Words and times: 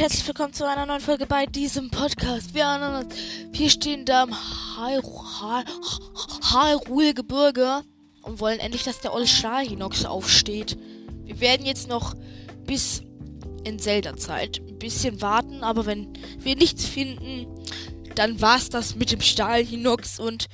herzlich 0.00 0.26
willkommen 0.26 0.54
zu 0.54 0.66
einer 0.66 0.86
neuen 0.86 1.02
Folge 1.02 1.26
bei 1.26 1.44
diesem 1.44 1.90
Podcast. 1.90 2.54
Wir, 2.54 3.06
wir 3.52 3.68
stehen 3.68 4.06
da 4.06 4.22
im 4.22 4.34
Hyrule-Gebirge 6.54 7.82
und 8.22 8.40
wollen 8.40 8.60
endlich, 8.60 8.82
dass 8.84 9.00
der 9.00 9.12
olle 9.12 9.26
Stahlhinox 9.26 10.06
aufsteht. 10.06 10.78
Wir 11.24 11.38
werden 11.42 11.66
jetzt 11.66 11.86
noch 11.86 12.14
bis 12.64 13.02
in 13.64 13.78
Zelda-Zeit 13.78 14.62
ein 14.66 14.78
bisschen 14.78 15.20
warten, 15.20 15.62
aber 15.62 15.84
wenn 15.84 16.14
wir 16.38 16.56
nichts 16.56 16.86
finden, 16.86 17.46
dann 18.14 18.40
war's 18.40 18.70
das 18.70 18.96
mit 18.96 19.12
dem 19.12 19.20
Stahlhinox 19.20 20.18
und 20.18 20.46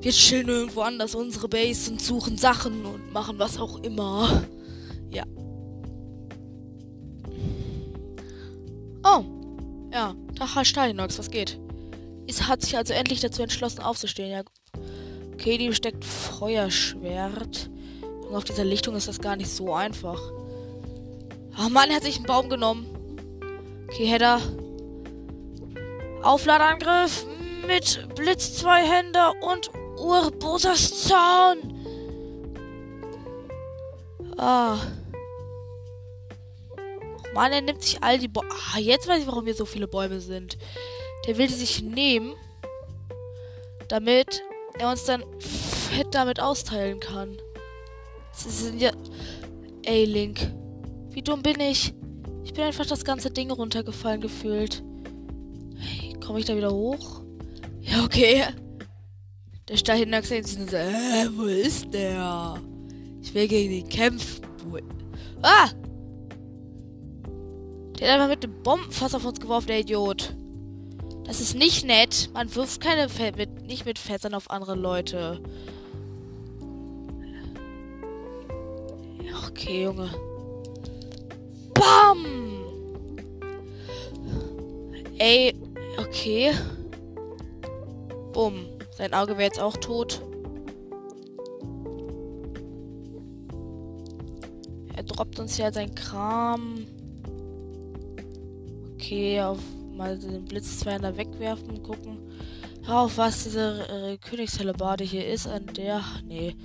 wir 0.00 0.10
chillen 0.10 0.48
irgendwo 0.48 0.80
anders 0.80 1.14
unsere 1.14 1.48
Base 1.48 1.88
und 1.88 2.02
suchen 2.02 2.36
Sachen 2.36 2.84
und 2.84 3.12
machen 3.12 3.38
was 3.38 3.58
auch 3.58 3.78
immer. 3.84 4.42
Ja. 5.12 5.22
Ja, 9.92 10.14
da 10.34 10.64
Stalinox, 10.64 11.18
was 11.18 11.30
geht? 11.30 11.60
Es 12.26 12.48
hat 12.48 12.62
sich 12.62 12.76
also 12.76 12.94
endlich 12.94 13.20
dazu 13.20 13.42
entschlossen 13.42 13.80
aufzustehen. 13.80 14.30
Ja. 14.30 14.42
Okay, 15.34 15.58
die 15.58 15.74
steckt 15.74 16.04
Feuerschwert. 16.04 17.70
Und 18.26 18.34
auf 18.34 18.44
dieser 18.44 18.64
Lichtung 18.64 18.96
ist 18.96 19.08
das 19.08 19.20
gar 19.20 19.36
nicht 19.36 19.50
so 19.50 19.74
einfach. 19.74 20.20
Ach 21.56 21.68
Mann, 21.68 21.90
er 21.90 21.96
hat 21.96 22.04
sich 22.04 22.16
einen 22.16 22.26
Baum 22.26 22.48
genommen. 22.48 22.86
Okay, 23.88 24.06
Header. 24.06 24.40
Aufladeangriff 26.22 27.26
mit 27.66 28.08
Blitz 28.14 28.56
Zweihänder 28.56 29.34
und 29.42 29.70
Urbosas 29.98 31.02
Zaun. 31.02 31.58
Ah. 34.38 34.78
Mann, 37.34 37.52
er 37.52 37.62
nimmt 37.62 37.82
sich 37.82 38.02
all 38.02 38.18
die 38.18 38.28
Bäume. 38.28 38.48
Ah, 38.74 38.78
jetzt 38.78 39.08
weiß 39.08 39.22
ich, 39.22 39.26
warum 39.26 39.44
hier 39.44 39.54
so 39.54 39.64
viele 39.64 39.88
Bäume 39.88 40.20
sind. 40.20 40.58
Der 41.26 41.38
will 41.38 41.46
die 41.46 41.54
sich 41.54 41.82
nehmen, 41.82 42.34
damit 43.88 44.42
er 44.78 44.90
uns 44.90 45.04
dann 45.04 45.22
fett 45.38 46.08
damit 46.12 46.40
austeilen 46.40 47.00
kann. 47.00 47.36
Das 48.32 48.60
sind 48.60 48.80
ja. 48.80 48.90
Ey, 49.84 50.04
Link. 50.04 50.52
Wie 51.10 51.22
dumm 51.22 51.42
bin 51.42 51.60
ich? 51.60 51.94
Ich 52.44 52.54
bin 52.54 52.64
einfach 52.64 52.86
das 52.86 53.04
ganze 53.04 53.30
Ding 53.30 53.50
runtergefallen 53.50 54.20
gefühlt. 54.20 54.82
Hey, 55.76 56.14
komme 56.24 56.38
ich 56.40 56.44
da 56.44 56.56
wieder 56.56 56.70
hoch? 56.70 57.22
Ja, 57.80 58.04
okay. 58.04 58.44
Der 59.68 59.76
Steinhack 59.76 60.24
sieht 60.24 60.46
sich 60.46 60.58
so, 60.58 60.76
äh, 60.76 61.28
wo 61.34 61.44
ist 61.44 61.92
der? 61.92 62.60
Ich 63.22 63.32
will 63.34 63.48
gegen 63.48 63.70
den 63.70 63.88
kämpfen. 63.88 64.44
Ah! 65.42 65.68
Der 68.02 68.14
hat 68.14 68.20
einfach 68.20 68.30
mit 68.30 68.42
dem 68.42 68.64
Bombenfass 68.64 69.14
auf 69.14 69.24
uns 69.24 69.38
geworfen, 69.38 69.68
der 69.68 69.78
Idiot. 69.78 70.34
Das 71.22 71.40
ist 71.40 71.54
nicht 71.54 71.86
nett. 71.86 72.30
Man 72.34 72.52
wirft 72.52 72.80
keine 72.80 73.08
Fe 73.08 73.30
mit, 73.36 73.62
nicht 73.62 73.86
mit 73.86 73.96
Fässern 73.96 74.34
auf 74.34 74.50
andere 74.50 74.74
Leute. 74.74 75.40
Okay, 79.46 79.84
Junge. 79.84 80.10
Bam! 81.74 82.26
Ey, 85.18 85.54
okay. 85.96 86.54
Bumm. 88.32 88.66
Sein 88.96 89.14
Auge 89.14 89.34
wäre 89.34 89.44
jetzt 89.44 89.60
auch 89.60 89.76
tot. 89.76 90.20
Er 94.96 95.04
droppt 95.04 95.38
uns 95.38 95.56
ja 95.56 95.72
sein 95.72 95.94
Kram. 95.94 96.84
Okay, 99.12 99.42
auf 99.42 99.58
mal 99.94 100.18
den 100.18 100.46
Blitzzweiner 100.46 101.14
wegwerfen, 101.14 101.82
gucken. 101.82 102.16
Auf 102.88 103.18
was 103.18 103.44
diese 103.44 103.86
äh, 103.90 104.16
Königshellebarde 104.16 105.04
hier 105.04 105.26
ist. 105.26 105.46
An 105.46 105.66
der. 105.76 106.00
Nee. 106.24 106.56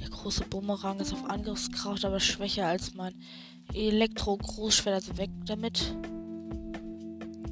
Der 0.00 0.08
große 0.08 0.44
Bumerang 0.44 1.00
ist 1.00 1.12
auf 1.12 1.28
Angriffskraft, 1.28 2.04
aber 2.04 2.20
schwächer 2.20 2.68
als 2.68 2.94
mein 2.94 3.14
Elektro-Großschwert. 3.74 4.94
Also 4.94 5.18
weg 5.18 5.30
damit. 5.44 5.92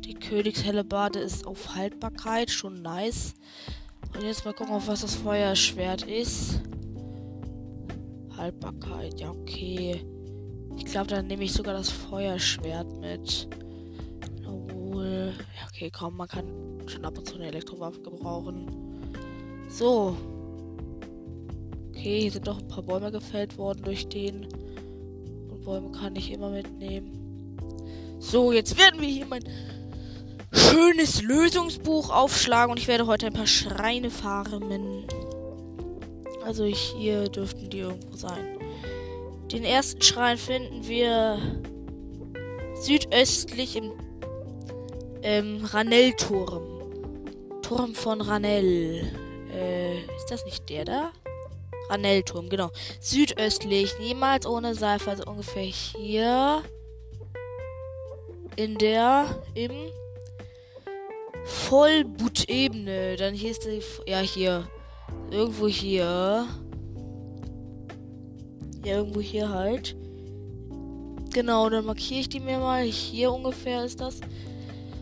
Die 0.04 0.14
Königshellebarde 0.14 1.18
ist 1.18 1.44
auf 1.44 1.74
Haltbarkeit. 1.74 2.48
Schon 2.48 2.82
nice. 2.82 3.34
Und 4.14 4.22
jetzt 4.22 4.44
mal 4.44 4.54
gucken, 4.54 4.74
auf 4.74 4.86
was 4.86 5.00
das 5.00 5.16
Feuerschwert 5.16 6.02
ist. 6.02 6.60
Haltbarkeit, 8.36 9.18
ja, 9.18 9.28
okay. 9.28 10.06
Ich 10.76 10.84
glaube, 10.84 11.08
dann 11.08 11.26
nehme 11.26 11.42
ich 11.42 11.52
sogar 11.52 11.74
das 11.74 11.90
Feuerschwert 11.90 12.86
mit. 13.00 13.48
Okay, 15.76 15.90
komm, 15.94 16.16
man 16.16 16.26
kann 16.26 16.46
schon 16.86 17.04
ab 17.04 17.18
und 17.18 17.28
zu 17.28 17.34
eine 17.34 17.48
Elektrowaffe 17.48 18.00
gebrauchen. 18.00 18.66
So. 19.68 20.16
Okay, 21.90 22.20
hier 22.22 22.32
sind 22.32 22.46
doch 22.46 22.60
ein 22.60 22.68
paar 22.68 22.82
Bäume 22.82 23.12
gefällt 23.12 23.58
worden 23.58 23.82
durch 23.84 24.08
den. 24.08 24.46
Und 25.50 25.62
Bäume 25.66 25.92
kann 25.92 26.16
ich 26.16 26.32
immer 26.32 26.48
mitnehmen. 26.48 27.58
So, 28.20 28.52
jetzt 28.52 28.78
werden 28.78 29.02
wir 29.02 29.08
hier 29.08 29.26
mein 29.26 29.44
schönes 30.50 31.20
Lösungsbuch 31.20 32.08
aufschlagen 32.08 32.70
und 32.70 32.78
ich 32.78 32.88
werde 32.88 33.06
heute 33.06 33.26
ein 33.26 33.34
paar 33.34 33.46
Schreine 33.46 34.08
farmen. 34.08 35.04
Also 36.42 36.64
hier 36.64 37.28
dürften 37.28 37.68
die 37.68 37.80
irgendwo 37.80 38.16
sein. 38.16 38.46
Den 39.52 39.62
ersten 39.62 40.00
Schrein 40.00 40.38
finden 40.38 40.88
wir 40.88 41.38
südöstlich 42.80 43.76
im 43.76 43.92
ähm, 45.26 45.64
Ranell-Turm. 45.64 46.62
Turm 47.60 47.94
von 47.96 48.20
Ranell. 48.20 49.12
Äh, 49.52 49.98
ist 50.16 50.30
das 50.30 50.44
nicht 50.44 50.68
der 50.70 50.84
da? 50.84 51.10
Ranell-Turm, 51.90 52.48
genau. 52.48 52.70
Südöstlich, 53.00 53.98
niemals 53.98 54.46
ohne 54.46 54.76
Seife, 54.76 55.10
also 55.10 55.24
ungefähr 55.24 55.64
hier. 55.64 56.62
In 58.54 58.78
der, 58.78 59.42
im 59.54 59.72
Vollbutebene. 61.44 63.16
Dann 63.16 63.34
hier 63.34 63.50
ist 63.50 63.64
die. 63.64 63.82
Ja, 64.08 64.20
hier. 64.20 64.68
Irgendwo 65.32 65.66
hier. 65.66 66.46
Ja, 68.84 68.96
irgendwo 68.96 69.20
hier 69.20 69.48
halt. 69.48 69.96
Genau, 71.32 71.68
dann 71.68 71.84
markiere 71.84 72.20
ich 72.20 72.28
die 72.28 72.40
mir 72.40 72.58
mal. 72.58 72.84
Hier 72.84 73.32
ungefähr 73.32 73.84
ist 73.84 74.00
das. 74.00 74.20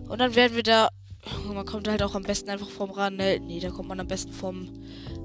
Und 0.08 0.18
dann 0.18 0.34
werden 0.34 0.56
wir 0.56 0.62
da. 0.62 0.88
Man 1.46 1.64
kommt 1.64 1.88
halt 1.88 2.02
auch 2.02 2.14
am 2.14 2.22
besten 2.22 2.50
einfach 2.50 2.68
vom 2.68 2.90
Ranel. 2.90 3.40
Nee, 3.40 3.58
da 3.58 3.70
kommt 3.70 3.88
man 3.88 3.98
am 3.98 4.06
besten 4.06 4.32
vom 4.32 4.68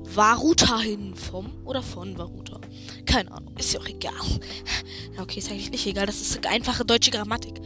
Varuta 0.03 0.79
hin. 0.79 1.13
Vom 1.13 1.65
oder 1.65 1.81
von 1.83 2.17
Varuta. 2.17 2.61
Keine 3.05 3.31
Ahnung. 3.31 3.55
Ist 3.57 3.73
ja 3.73 3.79
auch 3.79 3.87
egal. 3.87 4.13
Okay, 5.19 5.39
ist 5.39 5.51
eigentlich 5.51 5.71
nicht 5.71 5.85
egal. 5.85 6.05
Das 6.05 6.21
ist 6.21 6.45
einfache 6.47 6.85
deutsche 6.85 7.11
Grammatik. 7.11 7.59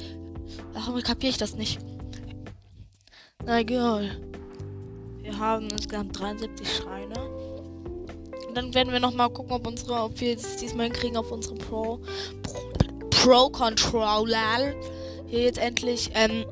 Warum 0.74 1.00
kapiere 1.04 1.30
ich 1.30 1.38
das 1.38 1.56
nicht? 1.56 1.80
Na 3.46 3.60
egal. 3.60 4.10
Wir 5.22 5.38
haben 5.38 5.70
insgesamt 5.70 6.20
73 6.20 6.68
Schreine. 6.68 7.14
Und 8.48 8.58
dann 8.58 8.74
werden 8.74 8.92
wir 8.92 9.00
nochmal 9.00 9.30
gucken, 9.30 9.52
ob 9.52 9.66
unsere, 9.66 10.02
ob 10.02 10.20
wir 10.20 10.36
es 10.36 10.58
diesmal 10.58 10.86
hinkriegen 10.86 11.18
auf 11.18 11.32
unserem 11.32 11.58
Pro, 11.58 12.00
Pro, 12.44 13.10
Pro 13.10 13.50
Controller. 13.50 14.74
Hier 15.28 15.42
jetzt 15.42 15.58
endlich, 15.58 16.12
ähm, 16.14 16.46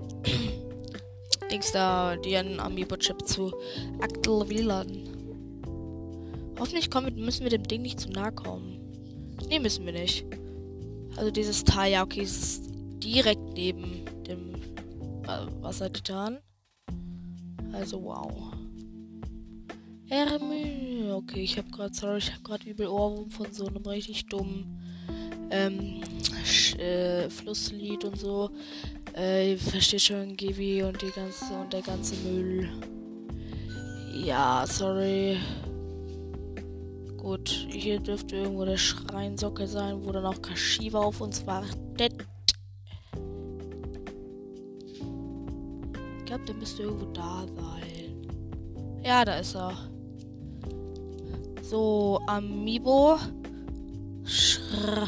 Dings 1.52 1.72
da, 1.72 2.16
die 2.16 2.38
Amiibo-Chip 2.38 3.28
zu 3.28 3.52
aktivieren. 4.00 5.10
Hoffentlich 6.60 6.90
kommen, 6.90 7.16
müssen 7.16 7.44
wir 7.44 7.50
dem 7.50 7.64
Ding 7.64 7.82
nicht 7.82 8.00
zu 8.00 8.10
nahe 8.10 8.32
kommen. 8.32 8.80
Nee, 9.50 9.60
müssen 9.60 9.86
wir 9.86 9.94
nicht. 9.94 10.26
Also 11.18 11.32
dieses 11.32 11.64
Teil, 11.64 11.94
ja, 11.94 12.04
okay, 12.04 12.22
ist 12.22 12.70
direkt 13.04 13.54
neben 13.54 14.06
dem 14.28 14.56
äh, 15.24 15.62
Wassertitan. 15.62 16.40
Also 17.74 18.04
wow. 18.04 18.54
Hermine. 20.08 21.16
Okay, 21.16 21.42
ich 21.42 21.58
habe 21.58 21.70
gerade, 21.70 21.94
sorry, 21.94 22.18
ich 22.20 22.32
habe 22.32 22.44
gerade 22.44 22.70
übel 22.70 22.88
Ohrwurm 22.88 23.30
von 23.30 23.52
so 23.52 23.68
einem 23.68 23.86
richtig 23.86 24.26
dummen 24.28 24.81
ähm, 25.50 26.02
äh, 26.78 27.30
Flusslied 27.30 28.04
und 28.06 28.20
so. 28.20 28.50
Äh, 29.16 29.52
ihr 29.52 29.58
versteht 29.58 30.02
schon, 30.02 30.36
Gibi 30.36 30.84
und 30.84 31.02
die 31.02 31.12
ganze 31.12 31.54
und 31.54 31.72
der 31.74 31.82
ganze 31.82 32.16
Müll. 32.28 32.70
Ja, 34.14 34.66
sorry. 34.68 35.38
Gut, 37.18 37.50
hier 37.70 38.00
dürfte 38.00 38.38
irgendwo 38.38 38.66
der 38.66 38.78
Schreinsockel 38.78 39.68
sein, 39.68 40.04
wo 40.04 40.12
dann 40.12 40.26
auch 40.26 40.42
Kashiwa 40.42 41.00
auf 41.00 41.22
uns 41.22 41.46
wartet. 41.46 42.14
glaube, 46.32 46.46
der 46.46 46.56
müsste 46.56 46.84
irgendwo 46.84 47.08
da 47.08 47.46
sein. 47.58 49.02
Ja, 49.04 49.26
da 49.26 49.40
ist 49.40 49.54
er. 49.54 49.74
So, 51.62 52.22
Amiibo. 52.26 53.18
Schrr. 54.24 55.08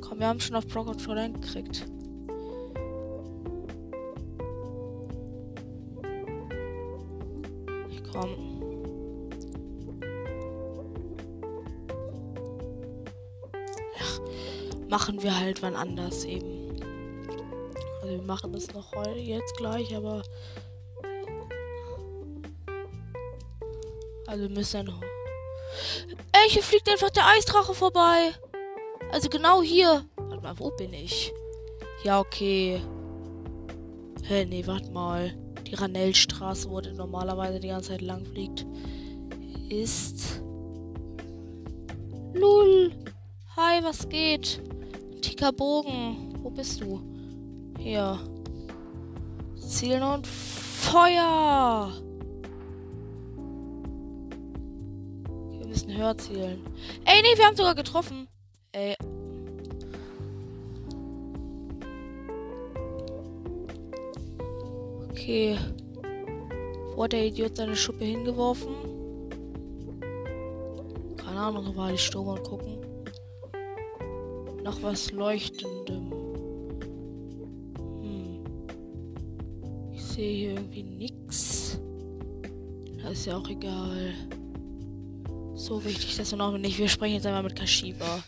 Komm 0.00 0.20
wir 0.20 0.26
haben 0.26 0.40
schon 0.40 0.56
auf 0.56 0.66
Pro 0.66 0.84
Controller 0.84 1.28
gekriegt. 1.28 1.86
Komm. 8.12 8.58
Ach, 14.00 14.20
machen 14.88 15.22
wir 15.22 15.38
halt 15.38 15.62
wann 15.62 15.76
anders 15.76 16.24
eben. 16.24 16.80
Also 18.02 18.14
wir 18.14 18.22
machen 18.22 18.52
das 18.52 18.72
noch 18.72 18.94
heute 18.94 19.18
jetzt 19.18 19.56
gleich, 19.56 19.94
aber 19.94 20.22
also 24.28 24.48
müssen 24.50 24.86
dann 24.86 25.00
Ey, 26.32 26.50
hier 26.50 26.62
fliegt 26.62 26.88
einfach 26.88 27.10
der 27.10 27.26
Eisdrache 27.26 27.74
vorbei. 27.74 28.32
Also 29.10 29.28
genau 29.28 29.62
hier. 29.62 30.04
Warte 30.16 30.42
mal, 30.42 30.58
wo 30.58 30.70
bin 30.70 30.92
ich? 30.92 31.32
Ja, 32.04 32.20
okay. 32.20 32.80
Hä, 34.22 34.44
nee, 34.44 34.66
warte 34.66 34.90
mal. 34.90 35.34
Die 35.66 35.74
Ranellstraße, 35.74 36.70
wo 36.70 36.80
der 36.80 36.92
normalerweise 36.92 37.58
die 37.58 37.68
ganze 37.68 37.90
Zeit 37.90 38.02
lang 38.02 38.24
fliegt, 38.26 38.66
ist. 39.70 40.42
Lul. 42.34 42.92
Hi, 43.56 43.82
was 43.82 44.08
geht? 44.08 44.62
Tika 45.22 45.50
Bogen. 45.50 46.34
Wo 46.42 46.50
bist 46.50 46.80
du? 46.80 47.00
Hier. 47.78 48.18
Zielen 49.56 50.02
und 50.02 50.26
Feuer. 50.26 51.92
Wir 55.98 56.04
müssen 56.04 56.04
höher 56.04 56.18
zielen. 56.18 56.60
Ey, 57.04 57.22
nee, 57.22 57.36
wir 57.36 57.44
haben 57.44 57.56
sogar 57.56 57.74
getroffen. 57.74 58.28
Ey. 58.72 58.94
Okay. 65.10 65.58
Wo 66.94 67.04
hat 67.04 67.12
der 67.12 67.26
Idiot 67.26 67.56
seine 67.56 67.76
Schuppe 67.76 68.04
hingeworfen? 68.04 68.74
Keine 71.16 71.40
Ahnung, 71.40 71.76
war 71.76 71.90
die 71.90 71.98
Sturm 71.98 72.28
und 72.28 72.44
gucken. 72.44 72.78
Nach 74.62 74.80
was 74.82 75.10
Leuchtendem. 75.10 76.12
Hm. 78.02 78.44
Ich 79.92 80.04
sehe 80.04 80.36
hier 80.36 80.50
irgendwie 80.52 80.82
nichts. 80.82 81.80
Das 83.02 83.12
ist 83.12 83.26
ja 83.26 83.36
auch 83.36 83.48
egal. 83.48 84.14
So 85.68 85.84
wichtig, 85.84 86.16
dass 86.16 86.30
wir 86.30 86.38
noch 86.38 86.56
nicht. 86.56 86.78
Wir 86.78 86.88
sprechen 86.88 87.16
jetzt 87.16 87.26
einmal 87.26 87.42
mit 87.42 87.54
Kashiba. 87.54 88.24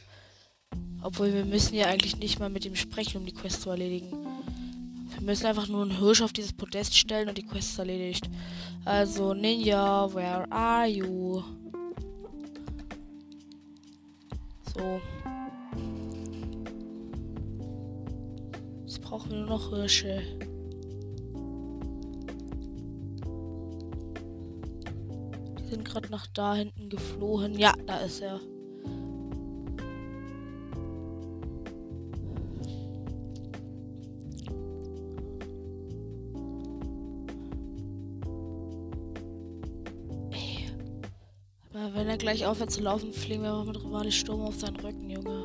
Obwohl 1.00 1.32
wir 1.32 1.46
müssen 1.46 1.75
ja 1.75 1.87
eigentlich 1.87 2.19
nicht 2.19 2.38
mal 2.38 2.50
mit 2.50 2.66
ihm 2.66 2.76
sprechen, 2.76 3.16
um 3.16 3.25
die 3.25 3.32
Quest 3.32 3.62
zu 3.62 3.70
erledigen. 3.70 4.10
Wir 5.14 5.22
müssen 5.22 5.46
einfach 5.46 5.66
nur 5.66 5.81
einen 5.81 5.98
Hirsch 5.98 6.20
auf 6.20 6.34
dieses 6.34 6.52
Podest 6.52 6.94
stellen 6.94 7.31
und 7.31 7.38
die 7.38 7.46
Quest 7.46 7.70
ist 7.70 7.78
erledigt. 7.78 8.28
Also, 8.84 9.32
Ninja, 9.32 10.12
where 10.12 10.52
are 10.52 10.87
you? 10.87 11.42
So. 14.75 15.00
Jetzt 18.84 19.00
brauchen 19.00 19.31
wir 19.31 19.38
nur 19.38 19.46
noch 19.46 19.70
Hirsche. 19.70 20.50
Sind 25.70 25.84
gerade 25.84 26.11
nach 26.11 26.26
da 26.26 26.56
hinten 26.56 26.88
geflohen. 26.88 27.56
Ja, 27.56 27.72
da 27.87 27.99
ist 27.99 28.20
er. 28.20 28.40
wenn 41.94 42.08
er 42.08 42.19
gleich 42.19 42.46
aufhört 42.46 42.70
zu 42.70 42.82
laufen, 42.82 43.12
fliegen 43.12 43.43
wir 43.43 43.64
mit 43.64 43.82
Rivali 43.82 44.12
Sturm 44.12 44.43
auf 44.43 44.55
seinen 44.55 44.76
Rücken, 44.76 45.11
Junge. 45.11 45.44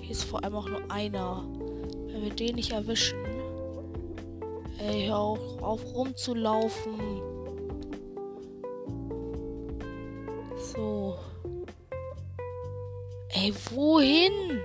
Hier 0.00 0.10
ist 0.10 0.24
vor 0.24 0.42
allem 0.42 0.54
auch 0.54 0.68
nur 0.68 0.90
einer. 0.90 1.44
Wenn 2.06 2.22
wir 2.22 2.30
den 2.30 2.56
nicht 2.56 2.72
erwischen. 2.72 3.41
Ey, 4.88 5.06
hör 5.06 5.16
auch 5.16 5.62
auf 5.62 5.94
rumzulaufen. 5.94 7.22
So. 10.56 11.16
Ey, 13.28 13.54
wohin? 13.70 14.60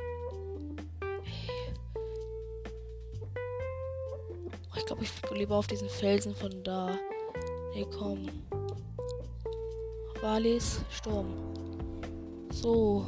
Ich 4.76 4.86
glaube, 4.86 5.04
ich 5.04 5.12
lieber 5.32 5.56
auf 5.56 5.68
diesen 5.68 5.90
Felsen 5.90 6.34
von 6.36 6.64
da. 6.64 6.98
Nee, 7.76 7.86
komm. 7.98 8.28
Walis 10.22 10.82
Sturm. 10.90 11.28
So. 12.52 13.06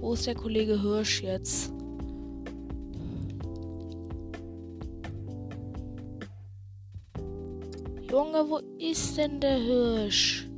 Wo 0.00 0.14
ist 0.14 0.26
der 0.26 0.34
Kollege 0.34 0.80
Hirsch 0.80 1.22
jetzt? 1.22 1.72
Junge, 8.10 8.48
wo 8.48 8.60
ist 8.78 9.18
denn 9.18 9.38
der 9.38 9.58
Hirsch? 9.58 10.48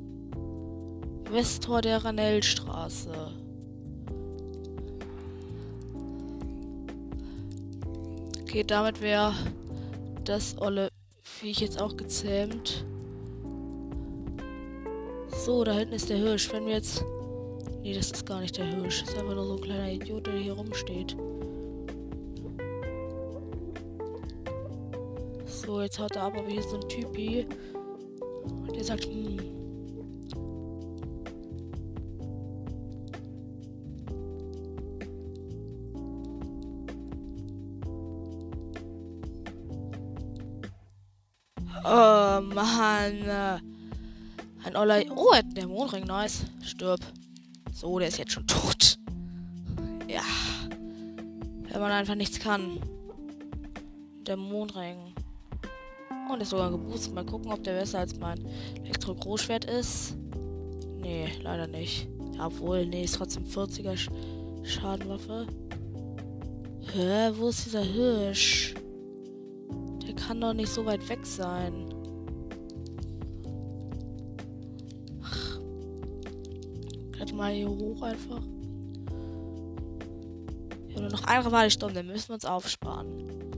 Westtor 1.31 1.81
der 1.81 2.05
Ranellstraße. 2.05 3.11
Okay, 8.41 8.63
damit 8.65 9.01
wäre 9.01 9.35
das 10.25 10.57
olle 10.61 10.91
Viech 11.23 11.61
jetzt 11.61 11.81
auch 11.83 11.97
gezähmt. 11.97 12.85
So, 15.45 15.65
da 15.65 15.73
hinten 15.73 15.95
ist 15.95 16.09
der 16.09 16.19
Hirsch. 16.19 16.53
Wenn 16.53 16.67
wir 16.67 16.75
jetzt. 16.75 17.05
Nee, 17.83 17.95
das 17.95 18.13
ist 18.13 18.27
gar 18.27 18.41
nicht 18.41 18.57
der 18.59 18.67
Hirsch. 18.67 19.01
Das 19.01 19.11
ist 19.11 19.19
einfach 19.19 19.35
nur 19.35 19.47
so 19.47 19.55
ein 19.55 19.61
kleiner 19.61 19.91
Idiot, 19.91 20.27
der 20.27 20.35
hier 20.35 20.53
rumsteht. 20.53 21.17
Jetzt 25.83 25.99
haut 25.99 26.15
er 26.15 26.23
ab, 26.23 26.35
aber 26.37 26.49
hier 26.49 26.61
ist 26.61 26.71
so 26.71 26.77
ein 26.77 26.89
Typi. 26.89 27.47
Der 28.75 28.85
sagt, 28.85 29.07
hm, 29.07 29.39
Oh 41.83 42.41
Mann. 42.43 43.61
Ein 44.63 44.77
Oller. 44.77 45.03
Oh, 45.17 45.35
der 45.57 45.67
Mondring, 45.67 46.05
nice. 46.05 46.45
Stirb. 46.63 47.01
So, 47.73 47.99
der 47.99 48.09
ist 48.09 48.19
jetzt 48.19 48.33
schon 48.33 48.47
tot. 48.47 48.99
Ja. 50.07 50.23
Wenn 51.69 51.81
man 51.81 51.91
einfach 51.91 52.15
nichts 52.15 52.39
kann. 52.39 52.79
Der 54.27 54.37
Mondring. 54.37 55.10
Oh, 56.31 56.35
der 56.35 56.43
ist 56.43 56.51
sogar 56.51 56.71
geboostet. 56.71 57.15
Mal 57.15 57.25
gucken, 57.25 57.51
ob 57.51 57.65
der 57.65 57.79
besser 57.79 58.01
als 58.01 58.17
mein 58.19 58.39
Elektro-Großschwert 58.85 59.65
ist. 59.65 60.17
Nee, 61.01 61.29
leider 61.43 61.67
nicht. 61.67 62.09
Ja, 62.37 62.47
obwohl, 62.47 62.87
nee, 62.87 63.05
ist 63.05 63.17
trotzdem 63.17 63.45
40er 63.45 63.97
Sch 63.97 64.11
Schadenwaffe. 64.63 65.47
Hä, 66.93 67.31
wo 67.37 67.49
ist 67.49 67.67
dieser 67.67 67.83
Hirsch? 67.83 68.75
kann 70.31 70.41
doch 70.41 70.53
nicht 70.53 70.69
so 70.69 70.87
weit 70.87 71.09
weg 71.09 71.27
sein. 71.27 71.93
Ach. 75.25 75.59
Kletter 77.11 77.35
mal 77.35 77.53
hier 77.53 77.69
hoch 77.69 78.01
einfach. 78.03 78.41
Wir 80.87 80.95
haben 80.95 81.03
nur 81.03 81.11
noch 81.11 81.25
eine 81.25 81.47
Rivalistunde, 81.47 81.95
dann 81.95 82.07
müssen 82.07 82.29
wir 82.29 82.35
uns 82.35 82.45
aufsparen. 82.45 83.50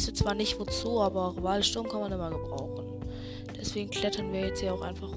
Wüsste 0.00 0.14
zwar 0.14 0.34
nicht 0.34 0.58
wozu, 0.58 0.98
aber 1.02 1.36
Rivalsturm 1.36 1.86
kann 1.86 2.00
man 2.00 2.10
immer 2.10 2.30
gebrauchen. 2.30 3.04
Deswegen 3.54 3.90
klettern 3.90 4.32
wir 4.32 4.46
jetzt 4.46 4.60
hier 4.60 4.72
auch 4.72 4.80
einfach. 4.80 5.12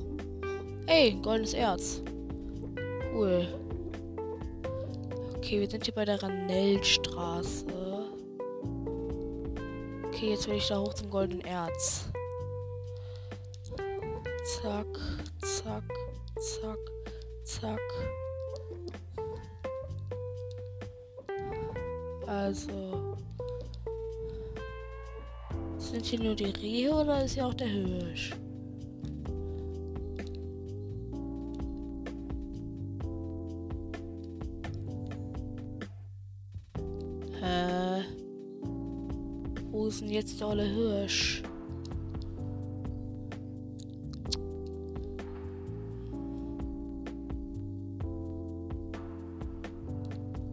Ey, 0.88 1.18
goldenes 1.22 1.54
Erz. 1.54 2.02
Cool. 3.14 3.48
Okay, 5.38 5.62
wir 5.62 5.70
sind 5.70 5.86
hier 5.86 5.94
bei 5.94 6.04
der 6.04 6.22
Ranellstraße. 6.22 7.66
Okay, 10.08 10.32
jetzt 10.32 10.50
will 10.50 10.58
ich 10.58 10.68
da 10.68 10.82
hoch 10.82 10.94
zum 10.94 11.10
goldenen 11.10 11.46
Erz. 11.46 12.10
Zack, 14.44 14.93
hier 26.14 26.24
nur 26.24 26.36
die 26.36 26.46
Rehe 26.46 26.94
oder 26.94 27.26
ist 27.26 27.34
hier 27.34 27.48
auch 27.48 27.56
der 27.56 27.68
Hirsch? 27.68 28.36
Äh. 37.42 38.04
Wo 39.72 39.88
ist 39.88 40.02
denn 40.02 40.10
jetzt 40.10 40.40
der 40.40 40.50
olle 40.50 40.66
Hirsch? 40.66 41.42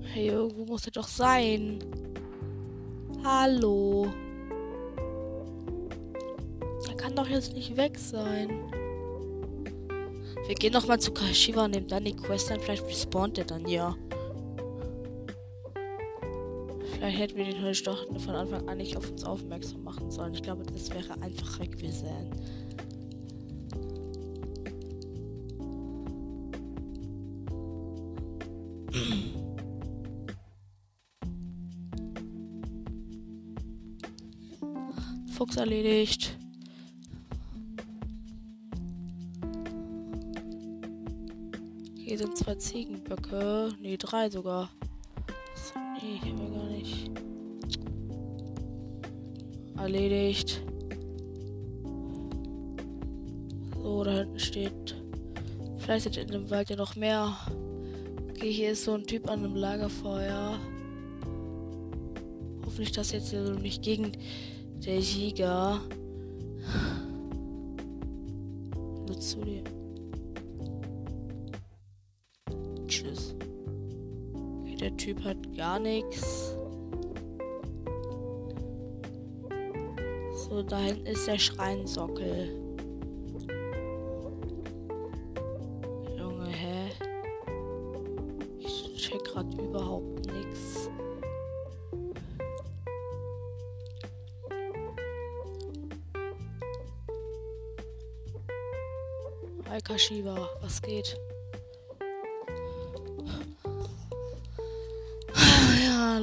Hey, 0.05 0.29
irgendwo 0.29 0.65
muss 0.65 0.87
er 0.87 0.93
doch 0.93 1.09
sein. 1.09 1.81
Hallo. 3.23 4.11
Jetzt 7.41 7.55
nicht 7.55 7.75
weg 7.79 7.99
sein. 7.99 8.51
Wir 10.47 10.55
gehen 10.57 10.75
noch 10.75 10.87
mal 10.87 11.01
zu 11.01 11.11
Kashiwa 11.11 11.65
und 11.65 11.71
nehmen 11.71 11.89
dann 11.89 12.05
die 12.05 12.15
Quest 12.15 12.53
an. 12.53 12.61
Vielleicht 12.61 12.85
respawnt 12.85 13.39
er 13.39 13.47
dann 13.47 13.67
ja. 13.67 13.97
Vielleicht 16.93 17.19
hätten 17.19 17.39
wir 17.39 17.47
den 17.47 17.63
doch 17.83 18.07
von 18.21 18.35
Anfang 18.35 18.69
an 18.69 18.77
nicht 18.77 18.95
auf 18.95 19.11
uns 19.11 19.25
aufmerksam 19.25 19.85
machen 19.85 20.11
sollen. 20.11 20.35
Ich 20.35 20.43
glaube, 20.43 20.65
das 20.65 20.91
wäre 20.91 21.19
einfacher 21.23 21.67
gewesen. 21.67 22.11
Fuchs 35.33 35.57
erledigt. 35.57 36.40
Zwei 42.41 42.55
Ziegenböcke. 42.55 43.69
Ne, 43.83 43.99
drei 43.99 44.31
sogar. 44.31 44.71
So, 45.55 45.79
nee, 46.01 46.19
ich 46.23 46.33
habe 46.33 46.51
gar 46.51 46.65
nicht. 46.71 47.11
Erledigt. 49.77 50.63
So, 53.75 54.05
da 54.05 54.13
hinten 54.13 54.39
steht. 54.39 54.97
Vielleicht 55.79 56.05
sind 56.05 56.17
in 56.17 56.29
dem 56.29 56.51
Wald 56.51 56.71
ja 56.71 56.77
noch 56.77 56.97
mehr. 56.97 57.37
Okay, 58.31 58.51
hier 58.51 58.71
ist 58.71 58.85
so 58.85 58.95
ein 58.95 59.05
Typ 59.05 59.29
an 59.29 59.41
einem 59.41 59.55
Lagerfeuer. 59.55 60.59
Hoffentlich, 62.65 62.93
dass 62.93 63.13
jetzt 63.13 63.31
hier 63.31 63.45
so 63.47 63.53
nicht 63.53 63.83
gegen 63.83 64.13
der 64.85 64.99
Jäger. 64.99 65.83
Typ 75.11 75.25
hat 75.25 75.57
gar 75.57 75.81
nichts. 75.81 76.57
So, 80.37 80.63
da 80.63 80.79
hinten 80.79 81.07
ist 81.07 81.27
der 81.27 81.37
Schreinsockel. 81.37 82.55
Junge, 86.17 86.47
hä? 86.47 86.91
Ich 88.61 88.95
check 88.99 89.25
grad 89.25 89.53
überhaupt 89.55 90.27
nichts. 90.27 90.89
Hi 99.69 99.81
Kashiwa, 99.83 100.49
was 100.63 100.81
geht? 100.81 101.19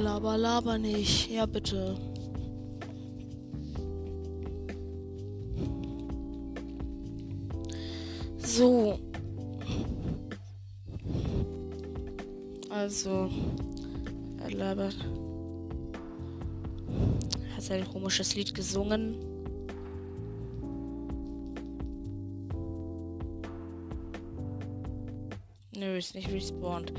Laber, 0.02 0.38
laber 0.38 0.78
nicht. 0.78 1.30
Ja, 1.30 1.46
bitte. 1.46 1.96
So. 8.38 8.98
Also, 12.70 13.30
er 14.42 14.50
labert. 14.50 14.96
Hat 17.54 17.62
sein 17.62 17.84
komisches 17.92 18.34
Lied 18.34 18.54
gesungen. 18.54 19.37
Ist 25.98 26.14
nicht 26.14 26.30
respawned. 26.30 26.92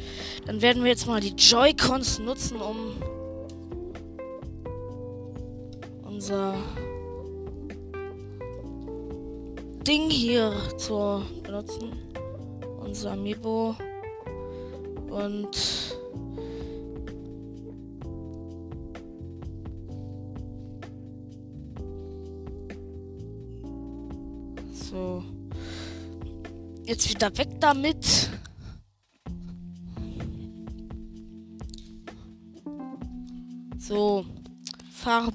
Dann 0.46 0.62
werden 0.62 0.84
wir 0.84 0.90
jetzt 0.90 1.08
mal 1.08 1.22
die 1.22 1.34
Joy-Cons 1.34 2.20
nutzen, 2.20 2.58
um 2.58 2.96
unser 6.04 6.54
Ding 9.88 10.10
hier 10.10 10.54
zu 10.76 11.22
benutzen. 11.44 11.94
Unser 12.82 13.12
Amiibo. 13.12 13.78
Und 15.10 15.56
so. 24.74 25.24
Jetzt 26.84 27.10
wieder 27.10 27.38
weg 27.38 27.48
damit. 27.62 28.29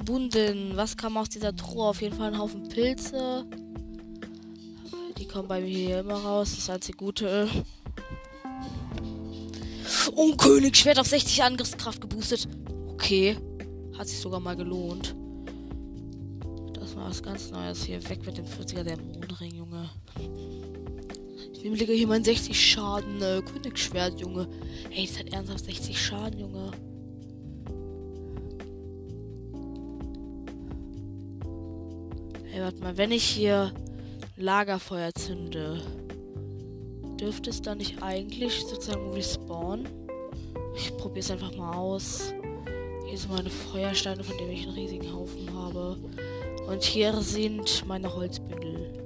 Verbunden. 0.05 0.73
Was 0.77 0.99
kam 0.99 1.17
aus 1.17 1.31
dieser 1.31 1.57
Truhe? 1.57 1.87
Auf 1.87 2.03
jeden 2.03 2.15
Fall 2.15 2.31
ein 2.31 2.39
Haufen 2.39 2.69
Pilze. 2.69 3.47
Die 5.17 5.27
kommen 5.27 5.49
bei 5.49 5.63
mir 5.63 5.69
hier 5.69 6.01
immer 6.01 6.17
raus. 6.17 6.55
Das 6.57 6.69
einzige 6.69 6.99
Gute. 6.99 7.49
Oh, 10.15 10.37
Königsschwert 10.37 10.99
auf 10.99 11.07
60 11.07 11.43
Angriffskraft 11.43 12.03
geboostet. 12.03 12.47
Okay. 12.93 13.39
Hat 13.97 14.07
sich 14.07 14.19
sogar 14.19 14.41
mal 14.41 14.55
gelohnt. 14.55 15.17
Das 16.75 16.95
war 16.97 17.09
was 17.09 17.23
ganz 17.23 17.51
Neues 17.51 17.85
hier. 17.85 18.07
Weg 18.11 18.27
mit 18.27 18.37
dem 18.37 18.45
40er 18.45 18.83
Dämonenring, 18.83 19.55
Junge. 19.55 19.89
Ich 21.55 21.63
nehme 21.63 21.77
hier 21.77 22.07
mein 22.07 22.25
60 22.25 22.73
Schaden. 22.73 23.23
Äh, 23.23 23.41
Königsschwert, 23.41 24.21
Junge. 24.21 24.49
Hey, 24.91 25.07
das 25.07 25.19
hat 25.19 25.33
ernsthaft 25.33 25.65
60 25.65 25.99
Schaden, 25.99 26.41
Junge. 26.41 26.73
Hey, 32.55 32.63
warte 32.63 32.79
mal, 32.79 32.97
wenn 32.97 33.11
ich 33.11 33.25
hier 33.25 33.75
Lagerfeuer 34.37 35.11
zünde, 35.13 35.83
dürfte 37.19 37.51
es 37.51 37.61
dann 37.61 37.79
nicht 37.79 38.01
eigentlich 38.01 38.61
sozusagen 38.61 39.11
respawnen? 39.11 39.89
Ich 40.77 40.97
probiere 40.97 41.19
es 41.19 41.33
einfach 41.33 41.53
mal 41.57 41.77
aus. 41.77 42.33
Hier 43.07 43.19
sind 43.19 43.33
meine 43.33 43.51
Feuersteine, 43.51 44.23
von 44.23 44.39
denen 44.39 44.53
ich 44.53 44.69
einen 44.69 44.77
riesigen 44.77 45.13
Haufen 45.13 45.53
habe. 45.53 45.97
Und 46.69 46.85
hier 46.85 47.21
sind 47.23 47.85
meine 47.89 48.15
Holzbündel. 48.15 49.03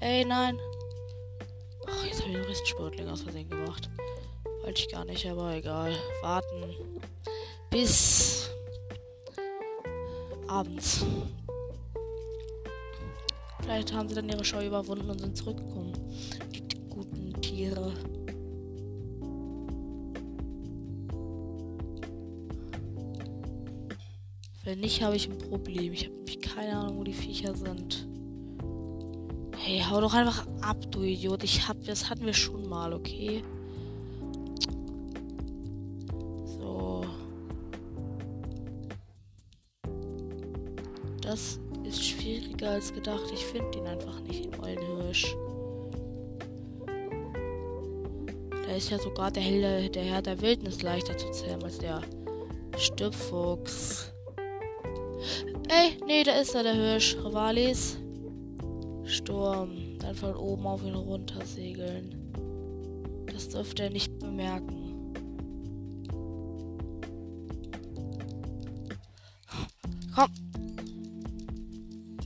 Ey, 0.00 0.24
nein. 0.24 0.58
Ach, 1.86 2.04
jetzt 2.04 2.20
habe 2.20 2.30
ich 2.30 2.36
einen 2.36 2.46
Restsportling 2.46 3.08
aus 3.08 3.22
Versehen 3.22 3.48
gemacht. 3.48 3.88
Wollte 4.64 4.82
ich 4.82 4.88
gar 4.88 5.04
nicht, 5.04 5.24
aber 5.24 5.54
egal. 5.54 5.94
Warten. 6.20 6.91
Bis 7.72 8.50
abends. 10.46 11.06
Vielleicht 13.62 13.94
haben 13.94 14.08
sie 14.10 14.14
dann 14.14 14.28
ihre 14.28 14.44
Scheu 14.44 14.66
überwunden 14.66 15.08
und 15.08 15.18
sind 15.18 15.36
zurückgekommen. 15.36 15.94
Die 16.50 16.88
guten 16.90 17.32
Tiere. 17.40 17.94
Wenn 24.64 24.80
nicht, 24.80 25.02
habe 25.02 25.16
ich 25.16 25.30
ein 25.30 25.38
Problem. 25.38 25.94
Ich 25.94 26.04
habe 26.04 26.22
keine 26.54 26.76
Ahnung, 26.76 26.98
wo 26.98 27.04
die 27.04 27.14
Viecher 27.14 27.54
sind. 27.54 28.06
Hey, 29.56 29.82
hau 29.88 30.00
doch 30.02 30.12
einfach 30.12 30.46
ab, 30.60 30.76
du 30.90 31.02
Idiot. 31.02 31.42
Ich 31.42 31.66
hab, 31.66 31.82
das 31.84 32.10
hatten 32.10 32.26
wir 32.26 32.34
schon 32.34 32.68
mal, 32.68 32.92
okay? 32.92 33.42
Das 41.32 41.58
ist 41.88 42.04
schwieriger 42.04 42.72
als 42.72 42.92
gedacht. 42.92 43.22
Ich 43.32 43.46
finde 43.46 43.78
ihn 43.78 43.86
einfach 43.86 44.20
nicht, 44.20 44.44
den 44.44 44.60
Eulenhirsch. 44.60 45.34
Da 48.50 48.76
ist 48.76 48.90
ja 48.90 48.98
sogar 48.98 49.30
der, 49.30 49.42
Helle, 49.42 49.88
der 49.88 50.02
Herr 50.02 50.20
der 50.20 50.42
Wildnis 50.42 50.82
leichter 50.82 51.16
zu 51.16 51.30
zählen 51.30 51.62
als 51.64 51.78
der 51.78 52.02
Stippfuchs. 52.76 54.12
Ey, 55.70 55.96
nee, 56.06 56.22
da 56.22 56.32
ist 56.32 56.54
er, 56.54 56.64
der 56.64 56.74
Hirsch. 56.74 57.16
Rivalis. 57.24 57.96
Sturm. 59.04 59.98
Dann 60.00 60.14
von 60.14 60.36
oben 60.36 60.66
auf 60.66 60.84
ihn 60.84 60.94
runter 60.94 61.46
segeln. 61.46 62.14
Das 63.32 63.48
dürfte 63.48 63.84
er 63.84 63.90
nicht 63.90 64.18
bemerken. 64.18 64.81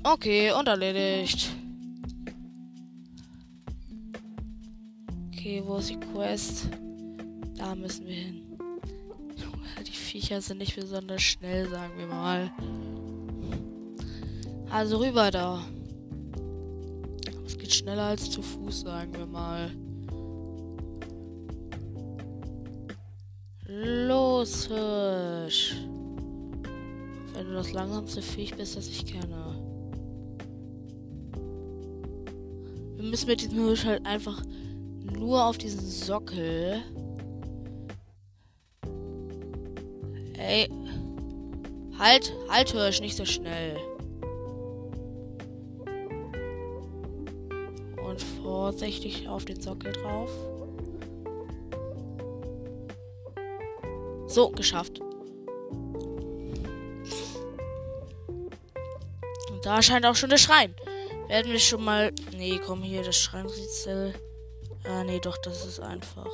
Okay, 0.08 0.52
und 0.52 0.68
erledigt. 0.68 1.50
Okay, 5.32 5.60
wo 5.66 5.78
ist 5.78 5.90
die 5.90 5.98
Quest? 5.98 6.68
Da 7.56 7.74
müssen 7.74 8.06
wir 8.06 8.14
hin. 8.14 8.56
Die 9.84 9.90
Viecher 9.90 10.40
sind 10.40 10.58
nicht 10.58 10.76
besonders 10.76 11.22
schnell, 11.22 11.68
sagen 11.68 11.98
wir 11.98 12.06
mal. 12.06 12.52
Also 14.70 14.98
rüber 14.98 15.32
da. 15.32 15.60
Es 17.44 17.58
geht 17.58 17.74
schneller 17.74 18.04
als 18.04 18.30
zu 18.30 18.42
Fuß, 18.42 18.82
sagen 18.82 19.12
wir 19.12 19.26
mal. 19.26 19.72
Los, 23.66 24.68
Hirsch. 24.68 25.74
Wenn 27.34 27.48
du 27.48 27.54
das 27.54 27.72
langsamste 27.72 28.22
Viech 28.22 28.54
bist, 28.54 28.76
das 28.76 28.86
ich 28.86 29.04
kenne. 29.04 29.55
Müssen 33.10 33.28
mit 33.28 33.40
diesem 33.40 33.64
Hirsch 33.64 33.84
halt 33.84 34.04
einfach 34.06 34.42
nur 35.12 35.44
auf 35.44 35.58
diesen 35.58 35.80
Sockel. 35.80 36.82
Ey. 40.38 40.68
Halt, 41.98 42.32
halt, 42.48 42.70
Hirsch, 42.72 43.00
nicht 43.00 43.16
so 43.16 43.24
schnell. 43.24 43.78
Und 48.06 48.22
vorsichtig 48.42 49.28
auf 49.28 49.44
den 49.44 49.60
Sockel 49.60 49.92
drauf. 49.92 50.30
So, 54.26 54.50
geschafft. 54.50 55.00
Und 59.50 59.64
da 59.64 59.82
scheint 59.82 60.04
auch 60.04 60.14
schon 60.14 60.30
der 60.30 60.36
Schrein. 60.36 60.74
Werden 61.28 61.50
wir 61.50 61.58
schon 61.58 61.84
mal. 61.84 62.12
Nee, 62.36 62.60
komm 62.64 62.82
hier, 62.82 63.02
das 63.02 63.16
Schreinrätsel. 63.16 64.14
Ah, 64.84 65.02
nee, 65.04 65.18
doch, 65.18 65.36
das 65.38 65.66
ist 65.66 65.80
einfach. 65.80 66.30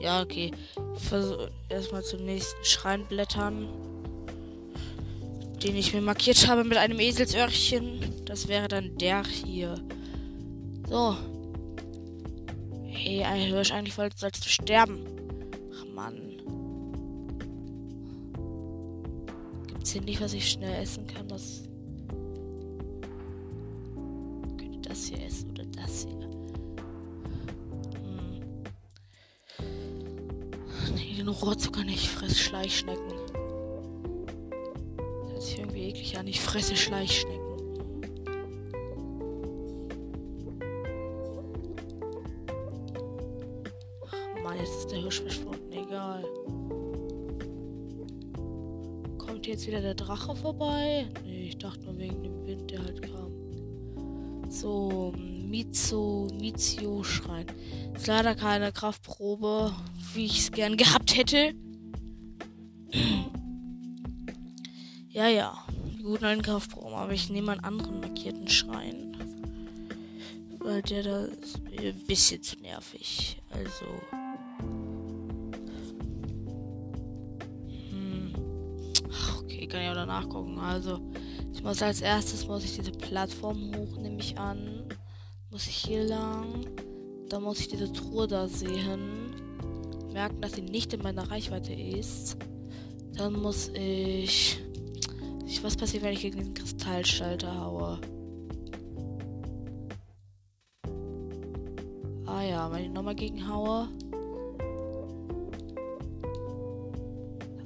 Ja, 0.00 0.20
okay. 0.20 0.50
Versuch 0.96 1.48
erstmal 1.68 2.02
zum 2.02 2.24
nächsten 2.24 2.64
Schrein 2.64 3.06
blättern. 3.06 3.68
Den 5.62 5.76
ich 5.76 5.94
mir 5.94 6.00
markiert 6.00 6.48
habe 6.48 6.64
mit 6.64 6.76
einem 6.76 6.98
Eselsöhrchen. 6.98 8.24
Das 8.24 8.48
wäre 8.48 8.66
dann 8.66 8.98
der 8.98 9.22
hier. 9.22 9.76
So. 10.88 11.16
Hey, 12.86 13.22
ein 13.22 13.54
eigentlich 13.54 13.94
sollst 13.94 14.44
du 14.44 14.48
sterben. 14.48 15.06
Ach, 15.72 15.86
Mann. 15.94 16.32
Gibt's 19.68 19.92
hier 19.92 20.02
nicht, 20.02 20.20
was 20.20 20.32
ich 20.32 20.50
schnell 20.50 20.82
essen 20.82 21.06
kann? 21.06 21.30
Was. 21.30 21.62
Rohrzucker 31.42 31.84
nicht. 31.84 32.04
Ich 32.04 32.10
fress 32.10 32.38
Schleichschnecken. 32.38 33.12
Das 35.34 35.46
sich 35.46 35.58
irgendwie 35.58 35.88
eklig 35.88 36.18
an. 36.18 36.26
Ich 36.26 36.40
fresse 36.40 36.76
Schleichschnecken. 36.76 37.42
jetzt 49.52 49.66
wieder 49.66 49.82
der 49.82 49.94
Drache 49.94 50.34
vorbei? 50.34 51.06
Nee, 51.24 51.48
ich 51.48 51.58
dachte 51.58 51.84
nur 51.84 51.98
wegen 51.98 52.22
dem 52.22 52.46
Wind, 52.46 52.70
der 52.70 52.82
halt 52.82 53.02
kam. 53.02 54.50
So, 54.50 55.12
Mizo, 55.16 56.26
Mizio 56.40 57.02
Schrein. 57.02 57.46
Ist 57.94 58.06
leider 58.06 58.34
keine 58.34 58.72
Kraftprobe, 58.72 59.72
wie 60.14 60.24
ich 60.24 60.40
es 60.40 60.52
gern 60.52 60.76
gehabt 60.76 61.01
hätte. 61.16 61.54
ja, 65.08 65.28
ja. 65.28 65.66
Guten 66.02 66.24
alten 66.24 66.42
Kraftproben. 66.42 66.94
Aber 66.94 67.12
ich 67.12 67.30
nehme 67.30 67.52
einen 67.52 67.64
anderen 67.64 68.00
markierten 68.00 68.48
Schrein. 68.48 69.16
Weil 70.58 70.82
der 70.82 71.02
da 71.02 71.24
ist 71.24 71.60
ein 71.66 71.94
bisschen 72.06 72.42
zu 72.42 72.56
nervig. 72.60 73.42
Also. 73.50 73.86
kann 79.72 79.82
ja 79.82 79.92
auch 79.92 79.96
danach 79.96 80.28
gucken. 80.28 80.58
Also, 80.58 81.00
ich 81.52 81.62
muss 81.62 81.82
als 81.82 82.02
erstes 82.02 82.46
muss 82.46 82.64
ich 82.64 82.76
diese 82.76 82.92
Plattform 82.92 83.74
hoch, 83.74 83.96
nehme 83.96 84.20
ich 84.20 84.38
an. 84.38 84.84
Muss 85.50 85.66
ich 85.66 85.76
hier 85.76 86.04
lang. 86.04 86.66
Dann 87.30 87.42
muss 87.42 87.60
ich 87.60 87.68
diese 87.68 87.90
Truhe 87.90 88.28
da 88.28 88.46
sehen. 88.46 89.21
Merken, 90.12 90.40
dass 90.40 90.52
sie 90.52 90.62
nicht 90.62 90.92
in 90.92 91.02
meiner 91.02 91.30
Reichweite 91.30 91.72
ist. 91.72 92.36
Dann 93.16 93.34
muss 93.34 93.68
ich. 93.74 94.60
was 95.62 95.76
passiert, 95.76 96.02
wenn 96.02 96.12
ich 96.12 96.20
gegen 96.20 96.38
diesen 96.38 96.54
Kristallschalter 96.54 97.60
haue? 97.60 98.00
Ah 102.26 102.42
ja, 102.42 102.72
wenn 102.72 102.84
ich 102.84 102.90
nochmal 102.90 103.14
gegen 103.14 103.46
haue. 103.48 103.88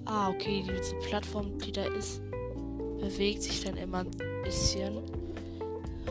Ah, 0.04 0.28
okay, 0.30 0.64
diese 0.68 0.94
Plattform, 0.96 1.58
die 1.58 1.72
da 1.72 1.84
ist, 1.84 2.20
bewegt 3.00 3.42
sich 3.42 3.64
dann 3.64 3.76
immer 3.76 3.98
ein 3.98 4.10
bisschen. 4.44 4.98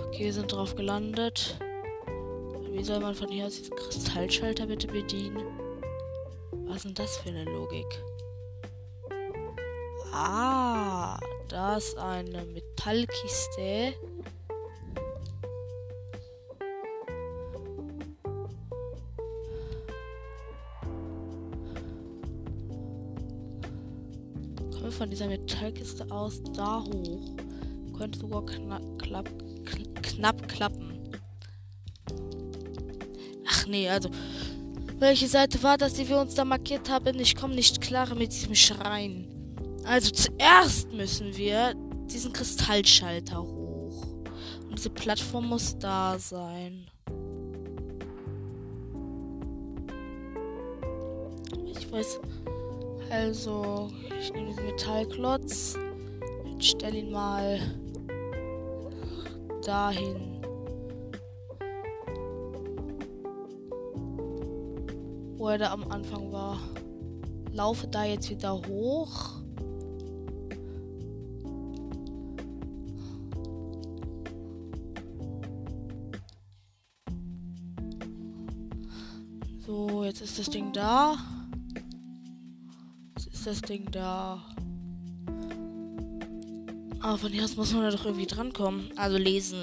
Okay, 0.07 0.25
wir 0.25 0.33
sind 0.33 0.51
drauf 0.51 0.75
gelandet. 0.75 1.57
Wie 2.71 2.83
soll 2.83 2.99
man 2.99 3.15
von 3.15 3.29
hier 3.29 3.45
aus 3.45 3.57
diesen 3.57 3.75
Kristallschalter 3.75 4.65
bitte 4.67 4.87
bedienen? 4.87 5.64
Was 6.75 6.83
ist 6.83 6.97
denn 6.97 7.05
das 7.05 7.17
für 7.19 7.29
eine 7.29 7.45
Logik? 7.45 7.85
Ah, 10.11 11.17
da 11.47 11.77
ist 11.77 11.97
eine 11.97 12.43
Metallkiste. 12.47 13.93
von 24.91 25.09
dieser 25.09 25.27
Metallkiste 25.27 26.09
aus 26.09 26.41
da 26.53 26.81
hoch. 26.81 27.35
Könnte 27.97 28.19
sogar 28.19 28.45
knapp, 28.45 28.81
klapp, 28.99 29.29
knapp 30.01 30.47
klappen. 30.47 31.09
Ach 33.47 33.65
nee, 33.65 33.89
also. 33.89 34.09
Welche 34.97 35.27
Seite 35.27 35.61
war 35.61 35.77
das, 35.77 35.93
die 35.93 36.07
wir 36.07 36.17
uns 36.19 36.35
da 36.35 36.45
markiert 36.45 36.89
haben? 36.89 37.19
Ich 37.19 37.35
komme 37.35 37.53
nicht 37.53 37.81
klar 37.81 38.15
mit 38.15 38.31
diesem 38.31 38.55
Schrein. 38.55 39.27
Also 39.83 40.09
zuerst 40.11 40.91
müssen 40.93 41.35
wir 41.35 41.73
diesen 42.09 42.31
Kristallschalter 42.31 43.41
hoch. 43.41 44.07
Und 44.63 44.77
diese 44.77 44.89
Plattform 44.89 45.47
muss 45.49 45.77
da 45.77 46.17
sein. 46.17 46.87
Ich 51.77 51.91
weiß. 51.91 52.21
Also, 53.09 53.91
ich 54.19 54.31
nehme 54.33 54.47
diesen 54.47 54.65
Metallklotz. 54.65 55.77
Ich 56.57 56.69
stelle 56.69 56.99
ihn 56.99 57.11
mal 57.11 57.59
dahin. 59.65 60.34
Er 65.47 65.57
da 65.57 65.71
am 65.71 65.89
Anfang 65.91 66.31
war. 66.31 66.59
Laufe 67.51 67.87
da 67.87 68.03
jetzt 68.03 68.29
wieder 68.29 68.53
hoch. 68.67 69.31
So, 79.65 80.03
jetzt 80.03 80.21
ist 80.21 80.37
das 80.37 80.49
Ding 80.49 80.71
da 80.73 81.17
das 83.45 83.61
Ding 83.61 83.89
da. 83.91 84.43
Aber 86.99 87.17
von 87.17 87.31
hier 87.31 87.43
aus 87.43 87.55
muss 87.55 87.73
man 87.73 87.83
da 87.83 87.91
doch 87.91 88.05
irgendwie 88.05 88.25
drankommen. 88.25 88.89
Also 88.95 89.17
lesen. 89.17 89.59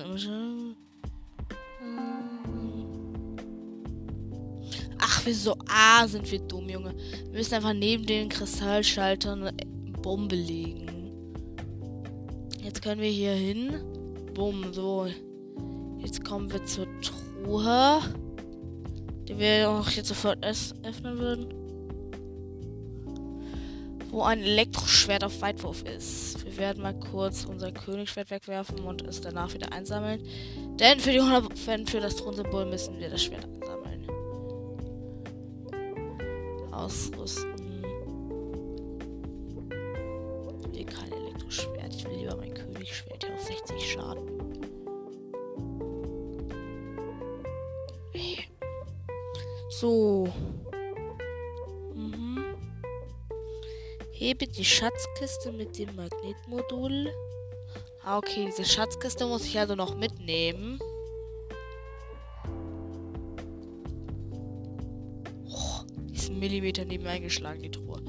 Ach, 5.23 5.27
wieso? 5.27 5.57
Ah, 5.69 6.09
sind 6.09 6.29
wir 6.33 6.41
dumm, 6.41 6.69
Junge. 6.69 6.95
Wir 7.27 7.39
müssen 7.39 7.55
einfach 7.55 7.75
neben 7.75 8.05
den 8.05 8.29
Kristallschaltern 8.29 9.45
eine 9.45 9.53
Bombe 10.03 10.35
legen. 10.35 11.13
Jetzt 12.61 12.83
können 12.83 13.01
wir 13.01 13.09
hier 13.09 13.33
hin. 13.33 13.81
Bumm, 14.35 14.73
so. 14.73 15.07
Jetzt 15.99 16.25
kommen 16.25 16.53
wir 16.53 16.65
zur 16.65 16.89
Truhe. 17.03 18.01
Die 19.29 19.39
wir 19.39 19.71
auch 19.71 19.89
jetzt 19.91 20.09
sofort 20.09 20.45
öffnen 20.45 21.19
würden. 21.19 21.55
wo 24.11 24.23
ein 24.23 24.41
Elektroschwert 24.41 25.25
auf 25.25 25.41
Weitwurf 25.41 25.85
ist. 25.85 26.45
Wir 26.45 26.57
werden 26.59 26.83
mal 26.83 26.99
kurz 26.99 27.47
unser 27.47 27.71
Königsschwert 27.71 28.31
wegwerfen 28.31 28.81
und 28.81 29.03
es 29.03 29.21
danach 29.21 29.55
wieder 29.55 29.73
einsammeln. 29.73 30.21
Denn 30.81 30.99
für 30.99 31.13
die 31.13 31.21
100 31.21 31.89
für 31.89 32.01
das 32.01 32.17
Thronsymbol 32.17 32.67
müssen 32.67 32.99
wir 32.99 33.09
das 33.09 33.23
Schwert 33.23 33.52
Ausrüsten. 36.83 37.85
Ich 40.73 40.79
will 40.79 40.85
kein 40.85 41.13
Elektroschwert. 41.13 41.95
Ich 41.95 42.05
will 42.05 42.17
lieber 42.17 42.37
mein 42.37 42.55
Königsschwert 42.55 43.25
hier 43.25 43.35
auf 43.35 43.43
60 43.43 43.93
Schaden. 43.93 44.43
So. 49.71 50.29
Hebe 54.11 54.47
die 54.47 54.65
Schatzkiste 54.65 55.53
mit 55.53 55.79
dem 55.79 55.95
Magnetmodul. 55.97 57.13
Ah, 58.05 58.19
okay, 58.19 58.47
diese 58.47 58.65
Schatzkiste 58.65 59.27
muss 59.27 59.45
ich 59.45 59.59
also 59.59 59.75
noch 59.75 59.97
mitnehmen. 59.97 60.81
Millimeter 66.43 66.85
neben 66.85 67.07
eingeschlagen, 67.07 67.63
die 67.63 67.71
Truhe. 67.71 68.03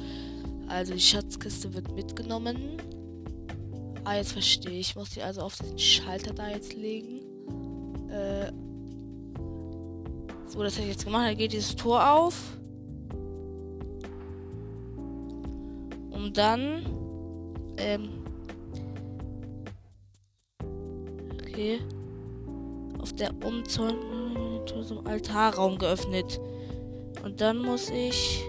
Also 0.68 0.94
die 0.94 1.00
Schatzkiste 1.00 1.72
wird 1.76 1.94
mitgenommen. 1.96 2.78
Ah, 4.04 4.16
jetzt 4.16 4.32
verstehe 4.32 4.72
ich. 4.72 4.90
Ich 4.90 4.96
muss 4.96 5.12
die 5.12 5.22
also 5.22 5.42
auf 5.42 5.56
den 5.58 5.78
Schalter 5.78 6.34
da 6.34 6.50
jetzt 6.50 6.74
legen. 6.74 7.22
Äh. 8.10 8.52
So, 10.48 10.64
das 10.64 10.74
hätte 10.76 10.88
ich 10.88 10.94
jetzt 10.94 11.06
gemacht. 11.06 11.28
Dann 11.28 11.38
geht 11.38 11.54
dieses 11.54 11.76
Tor 11.76 12.12
auf. 12.12 12.58
Und 16.10 16.36
dann. 16.36 16.86
Ähm. 17.78 18.10
Okay. 21.44 21.80
Auf 23.00 23.14
der 23.14 23.32
Umzäunung 23.46 24.66
zum 24.66 25.06
Altarraum 25.06 25.78
geöffnet. 25.78 26.42
Und 27.24 27.42
dann 27.42 27.58
muss 27.58 27.90
ich. 27.90 28.44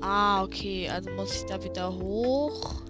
Ah, 0.00 0.44
okay. 0.44 0.88
Also 0.88 1.10
muss 1.10 1.34
ich 1.34 1.44
da 1.46 1.62
wieder 1.62 1.92
hoch. 1.92 2.82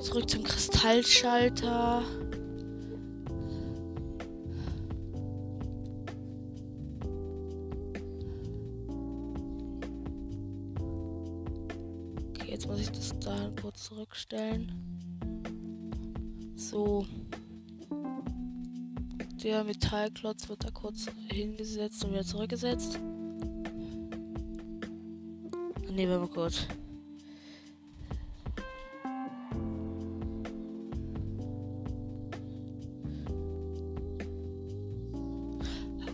Zurück 0.00 0.28
zum 0.28 0.42
Kristallschalter. 0.44 2.02
zurückstellen. 13.84 14.72
So. 16.56 17.06
Der 19.44 19.62
Metallklotz 19.62 20.48
wird 20.48 20.64
da 20.64 20.70
kurz 20.70 21.06
hingesetzt 21.30 22.02
und 22.02 22.12
wieder 22.12 22.24
zurückgesetzt. 22.24 22.98
Nehmen 25.90 26.12
wir 26.12 26.18
mal 26.18 26.28
kurz. 26.28 26.66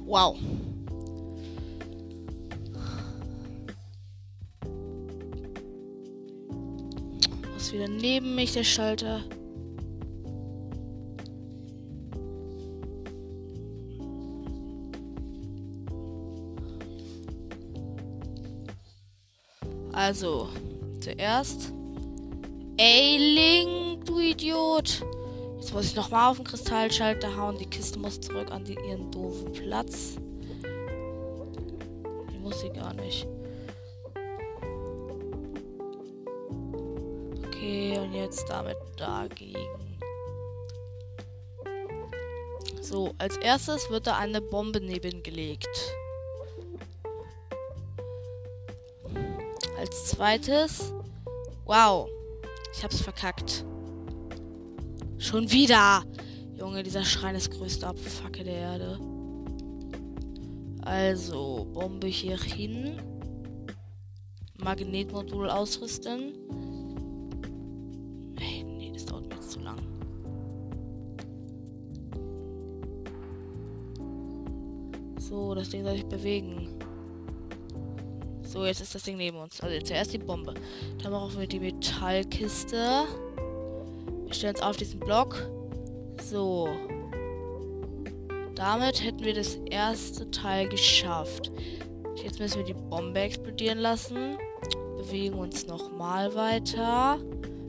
Wow. 0.05 0.37
wieder 7.73 7.87
neben 7.87 8.35
mich, 8.35 8.55
der 8.55 8.65
Schalter. 8.65 9.23
Also, 20.01 20.49
zuerst. 20.99 21.75
Ey, 22.79 23.19
Link, 23.19 24.07
du 24.07 24.19
Idiot. 24.19 25.05
Jetzt 25.59 25.75
muss 25.75 25.85
ich 25.85 25.95
nochmal 25.95 26.31
auf 26.31 26.39
den 26.39 26.47
Kristallschalter 26.47 27.37
hauen. 27.37 27.59
Die 27.59 27.67
Kiste 27.67 27.99
muss 27.99 28.19
zurück 28.19 28.51
an 28.51 28.65
die, 28.65 28.79
ihren 28.89 29.11
doofen 29.11 29.53
Platz. 29.53 30.17
Die 32.33 32.39
muss 32.39 32.63
sie 32.63 32.71
gar 32.71 32.95
nicht. 32.95 33.29
und 38.01 38.15
jetzt 38.15 38.49
damit 38.49 38.79
dagegen. 38.97 39.99
So, 42.81 43.13
als 43.19 43.37
erstes 43.37 43.91
wird 43.91 44.07
da 44.07 44.17
eine 44.17 44.41
Bombe 44.41 44.81
nebengelegt. 44.81 45.69
Zweites. 50.21 50.93
Wow. 51.65 52.07
Ich 52.75 52.85
hab's 52.85 53.01
verkackt. 53.01 53.65
Schon 55.17 55.51
wieder. 55.51 56.03
Junge, 56.59 56.83
dieser 56.83 57.05
Schrein 57.05 57.35
ist 57.35 57.51
größte 57.51 57.87
Abfacke 57.87 58.45
der 58.45 58.55
Erde. 58.55 58.99
Also, 60.83 61.67
Bombe 61.73 62.07
hier 62.09 62.37
hin. 62.37 63.01
Magnetmodul 64.63 65.49
ausrüsten. 65.49 66.35
So, 75.19 75.55
das 75.55 75.71
Ding 75.71 75.85
soll 75.85 75.95
sich 75.95 76.07
bewegen. 76.07 76.80
So, 78.51 78.65
jetzt 78.65 78.81
ist 78.81 78.97
das 78.97 79.05
Ding 79.05 79.17
neben 79.17 79.37
uns. 79.37 79.61
Also 79.61 79.81
zuerst 79.81 80.13
die 80.13 80.19
Bombe. 80.19 80.55
Dann 81.01 81.13
brauchen 81.13 81.39
wir 81.39 81.47
die 81.47 81.61
Metallkiste. 81.61 83.05
Wir 84.25 84.35
stellen 84.35 84.57
es 84.57 84.61
auf 84.61 84.77
diesen 84.77 84.99
Block. 84.99 85.49
So. 86.21 86.69
Damit 88.57 89.05
hätten 89.05 89.23
wir 89.23 89.35
das 89.35 89.55
erste 89.71 90.29
Teil 90.33 90.69
geschafft. 90.69 91.53
Jetzt 92.25 92.41
müssen 92.41 92.57
wir 92.57 92.65
die 92.65 92.75
Bombe 92.75 93.21
explodieren 93.21 93.79
lassen. 93.79 94.37
Bewegen 94.97 95.39
uns 95.39 95.69
nochmal 95.69 96.35
weiter. 96.35 97.21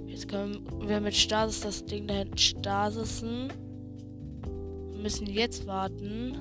Jetzt 0.07 0.29
können 0.29 0.65
wir 0.79 0.99
mit 0.99 1.13
Stasis 1.13 1.61
das 1.61 1.85
Ding 1.85 2.07
da 2.07 2.15
hinten 2.15 2.39
stasisen. 2.39 3.53
Wir 4.93 4.99
müssen 4.99 5.27
jetzt 5.27 5.67
warten 5.67 6.39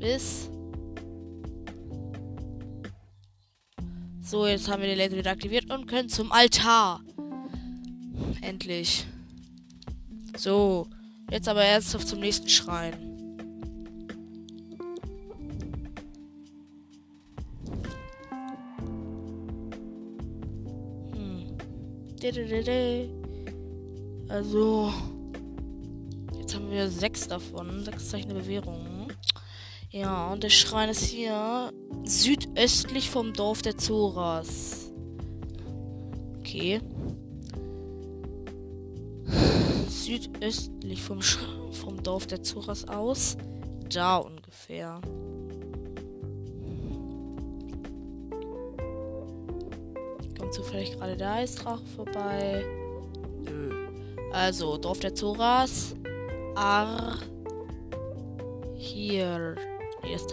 bis. 0.00 0.50
So, 4.28 4.44
jetzt 4.44 4.68
haben 4.68 4.82
wir 4.82 4.88
den 4.88 4.98
Laser 4.98 5.16
wieder 5.16 5.30
aktiviert 5.30 5.70
und 5.70 5.86
können 5.86 6.08
zum 6.08 6.32
Altar. 6.32 7.00
Endlich. 8.40 9.06
So, 10.36 10.88
jetzt 11.30 11.48
aber 11.48 11.62
ernsthaft 11.62 12.08
zum 12.08 12.18
nächsten 12.18 12.48
Schrein. 12.48 12.92
Hm. 21.12 21.56
Also, 24.28 24.92
jetzt 26.36 26.52
haben 26.56 26.68
wir 26.72 26.88
sechs 26.88 27.28
davon, 27.28 27.84
sechs 27.84 28.08
Zeichen 28.10 28.30
der 28.30 28.40
Bewährung. 28.40 29.06
Ja, 29.92 30.32
und 30.32 30.42
der 30.42 30.50
Schrein 30.50 30.88
ist 30.88 31.04
hier 31.04 31.72
südöstlich 32.06 33.10
vom 33.10 33.32
Dorf 33.32 33.62
der 33.62 33.76
Zoras. 33.76 34.90
Okay. 36.38 36.80
Südöstlich 39.88 41.02
vom, 41.02 41.20
Sch 41.20 41.38
vom 41.72 42.02
Dorf 42.02 42.26
der 42.26 42.42
Zoras 42.42 42.88
aus. 42.88 43.36
Da 43.92 44.16
ungefähr. 44.18 45.00
Kommt 50.38 50.54
zufällig 50.54 50.92
gerade 50.92 51.16
da 51.16 51.40
ist 51.40 51.64
Drache 51.64 51.84
vorbei. 51.96 52.64
Nö. 53.44 53.88
Also, 54.32 54.76
Dorf 54.76 55.00
der 55.00 55.14
Zoras. 55.14 55.94
Ar. 56.54 57.18
Hier. 58.76 59.56
Hier 60.04 60.16
ist 60.16 60.32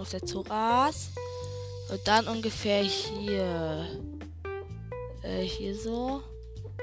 Dorf 0.00 0.10
der 0.12 0.24
Zoras. 0.24 1.10
Und 1.90 2.00
dann 2.06 2.26
ungefähr 2.26 2.82
hier. 2.82 3.86
Äh, 5.22 5.42
hier 5.42 5.76
so. 5.76 6.22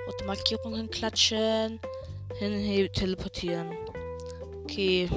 Rote 0.05 0.25
Markierungen 0.25 0.87
klatschen. 0.91 1.79
Hin, 2.37 2.89
teleportieren. 2.93 3.71
Okay. 4.63 5.09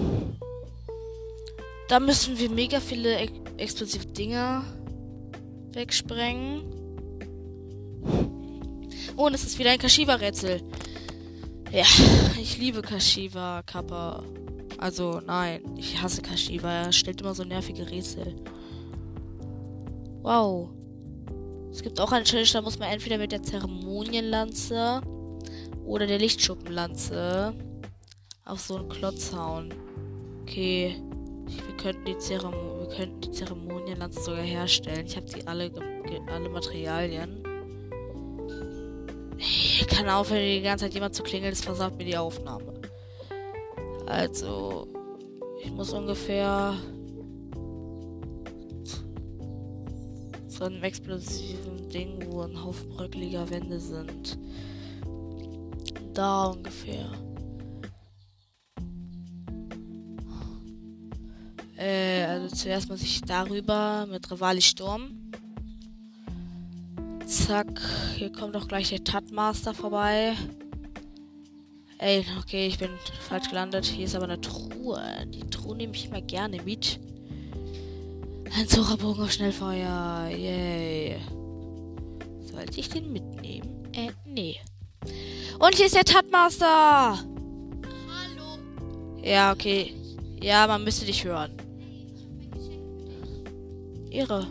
Da 1.89 2.01
müssen 2.01 2.39
wir 2.39 2.49
mega 2.49 2.81
viele 2.81 3.17
ex 3.17 3.33
explosive 3.59 4.07
Dinger 4.07 4.65
wegsprengen. 5.75 6.63
Oh, 9.17 9.27
und 9.27 9.35
es 9.35 9.45
ist 9.45 9.59
wieder 9.59 9.73
ein 9.73 9.79
Kashiwa-Rätsel. 9.79 10.63
Ja, 11.71 11.85
ich 12.41 12.57
liebe 12.57 12.81
Kashiwa, 12.81 13.63
Kappa. 13.67 14.25
Also, 14.81 15.21
nein, 15.27 15.61
ich 15.77 16.01
hasse 16.01 16.23
Kashiwa. 16.23 16.71
Er 16.71 16.93
stellt 16.93 17.21
immer 17.21 17.35
so 17.35 17.45
nervige 17.45 17.89
Rätsel. 17.91 18.35
Wow. 20.23 20.71
Es 21.71 21.83
gibt 21.83 22.01
auch 22.01 22.11
eine 22.13 22.25
Challenge, 22.25 22.49
da 22.51 22.63
muss 22.63 22.79
man 22.79 22.89
entweder 22.89 23.19
mit 23.19 23.31
der 23.31 23.43
Zeremonienlanze 23.43 25.03
oder 25.85 26.07
der 26.07 26.19
Lichtschuppenlanze 26.19 27.55
auf 28.47 28.61
so 28.61 28.77
einen 28.77 28.89
Klotz 28.89 29.35
hauen. 29.35 29.69
Okay. 30.43 30.97
Wir 31.47 31.77
könnten 31.77 32.05
die, 32.07 32.17
Zeremo 32.17 32.81
wir 32.81 32.89
könnten 32.89 33.21
die 33.21 33.31
Zeremonienlanze 33.33 34.23
sogar 34.23 34.43
herstellen. 34.43 35.05
Ich 35.05 35.15
habe 35.15 35.27
die 35.27 35.47
alle, 35.47 35.71
alle 36.33 36.49
Materialien. 36.49 37.45
Ich 39.37 39.87
kann 39.87 40.09
aufhören, 40.09 40.41
die 40.41 40.63
ganze 40.63 40.87
Zeit 40.87 40.95
jemand 40.95 41.15
zu 41.15 41.23
klingeln, 41.23 41.53
das 41.53 41.61
versaut 41.61 41.99
mir 41.99 42.05
die 42.05 42.17
Aufnahme. 42.17 42.80
Also, 44.11 44.89
ich 45.63 45.71
muss 45.71 45.93
ungefähr 45.93 46.75
zu 50.49 50.65
einem 50.65 50.83
explosiven 50.83 51.89
Ding, 51.91 52.21
wo 52.27 52.41
ein 52.41 52.63
Haufen 52.63 52.91
bröckeliger 52.91 53.49
Wände 53.51 53.79
sind. 53.79 54.37
Da 56.13 56.47
ungefähr. 56.47 57.09
Äh, 61.77 62.25
also 62.25 62.55
zuerst 62.57 62.91
muss 62.91 63.03
ich 63.03 63.21
darüber 63.23 64.07
mit 64.11 64.29
Rivali 64.29 64.61
Sturm. 64.61 65.31
Zack, 67.27 67.81
hier 68.17 68.33
kommt 68.33 68.57
auch 68.57 68.67
gleich 68.67 68.89
der 68.89 69.05
Tatmaster 69.05 69.73
vorbei. 69.73 70.35
Ey, 72.01 72.25
okay, 72.39 72.67
ich 72.67 72.79
bin 72.79 72.89
falsch 73.29 73.51
gelandet. 73.51 73.85
Hier 73.85 74.07
ist 74.07 74.15
aber 74.15 74.25
eine 74.25 74.41
Truhe. 74.41 75.03
Die 75.27 75.49
Truhe 75.51 75.77
nehme 75.77 75.95
ich 75.95 76.07
immer 76.07 76.23
gerne 76.23 76.63
mit. 76.63 76.99
Ein 78.57 78.67
Zuckerbogen 78.67 79.25
auf 79.25 79.33
Schnellfeuer. 79.33 80.31
Yay. 80.31 81.21
Sollte 82.41 82.81
ich 82.81 82.89
den 82.89 83.13
mitnehmen? 83.13 83.87
Äh, 83.93 84.13
nee. 84.25 84.57
Und 85.59 85.75
hier 85.75 85.85
ist 85.85 85.95
der 85.95 86.05
Tatmaster. 86.05 87.19
Hallo. 87.19 88.59
Ja, 89.23 89.53
okay. 89.53 89.93
Ja, 90.43 90.67
man 90.67 90.83
müsste 90.83 91.05
dich 91.05 91.23
hören. 91.23 91.53
Ehre. 94.11 94.47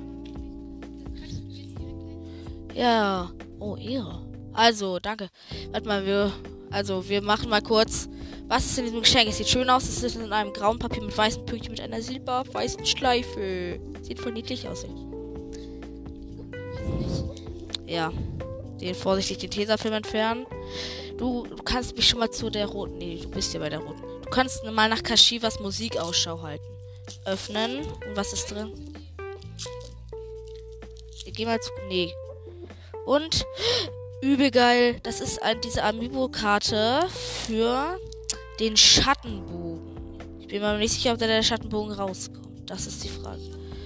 Ja. 2.75 3.31
Oh, 3.57 3.75
Ehre. 3.75 4.21
Also, 4.53 4.99
danke. 4.99 5.29
Warte 5.71 5.87
mal, 5.87 6.05
wir. 6.05 6.31
Also, 6.71 7.07
wir 7.09 7.21
machen 7.21 7.49
mal 7.49 7.61
kurz. 7.61 8.07
Was 8.47 8.65
ist 8.65 8.77
in 8.79 8.85
diesem 8.85 9.01
Geschenk? 9.01 9.29
Es 9.29 9.37
sieht 9.37 9.47
schön 9.47 9.69
aus. 9.69 9.83
Es 9.83 10.03
ist 10.03 10.15
in 10.15 10.31
einem 10.31 10.53
grauen 10.53 10.79
Papier 10.79 11.03
mit 11.03 11.15
weißen 11.15 11.45
Pünktchen 11.45 11.71
mit 11.71 11.81
einer 11.81 12.01
silberweißen 12.01 12.85
Schleife. 12.85 13.79
Sieht 14.01 14.19
voll 14.19 14.31
niedlich 14.31 14.67
aus. 14.67 14.85
Ja. 17.85 18.11
Den 18.81 18.95
vorsichtig 18.95 19.39
den 19.39 19.51
Tesafilm 19.51 19.93
entfernen. 19.93 20.45
Du, 21.17 21.45
du 21.45 21.61
kannst 21.63 21.95
mich 21.95 22.07
schon 22.07 22.19
mal 22.19 22.31
zu 22.31 22.49
der 22.49 22.67
roten. 22.67 22.97
Nee, 22.97 23.19
du 23.21 23.29
bist 23.29 23.53
ja 23.53 23.59
bei 23.59 23.69
der 23.69 23.79
roten. 23.79 24.01
Du 24.23 24.29
kannst 24.29 24.63
mal 24.63 24.87
nach 24.89 25.03
Kashivas 25.03 25.59
Musik 25.59 25.97
Ausschau 25.97 26.41
halten. 26.41 26.65
Öffnen. 27.25 27.81
Und 27.81 28.15
was 28.15 28.31
ist 28.33 28.49
drin? 28.51 28.71
Geh 31.25 31.45
mal 31.45 31.59
zu. 31.59 31.71
Nee. 31.87 32.13
Und 33.05 33.45
übel 34.21 34.51
geil. 34.51 34.99
Das 35.03 35.21
ist 35.21 35.41
ein, 35.41 35.61
diese 35.61 35.83
Amiibo-Karte 35.83 37.01
für 37.45 37.97
den 38.59 38.75
Schattenbogen. 38.75 39.79
Ich 40.39 40.47
bin 40.47 40.61
mir 40.61 40.77
nicht 40.77 40.93
sicher, 40.93 41.13
ob 41.13 41.19
da 41.19 41.27
der 41.27 41.43
Schattenbogen 41.43 41.93
rauskommt. 41.93 42.69
Das 42.69 42.87
ist 42.87 43.03
die 43.03 43.09
Frage. 43.09 43.41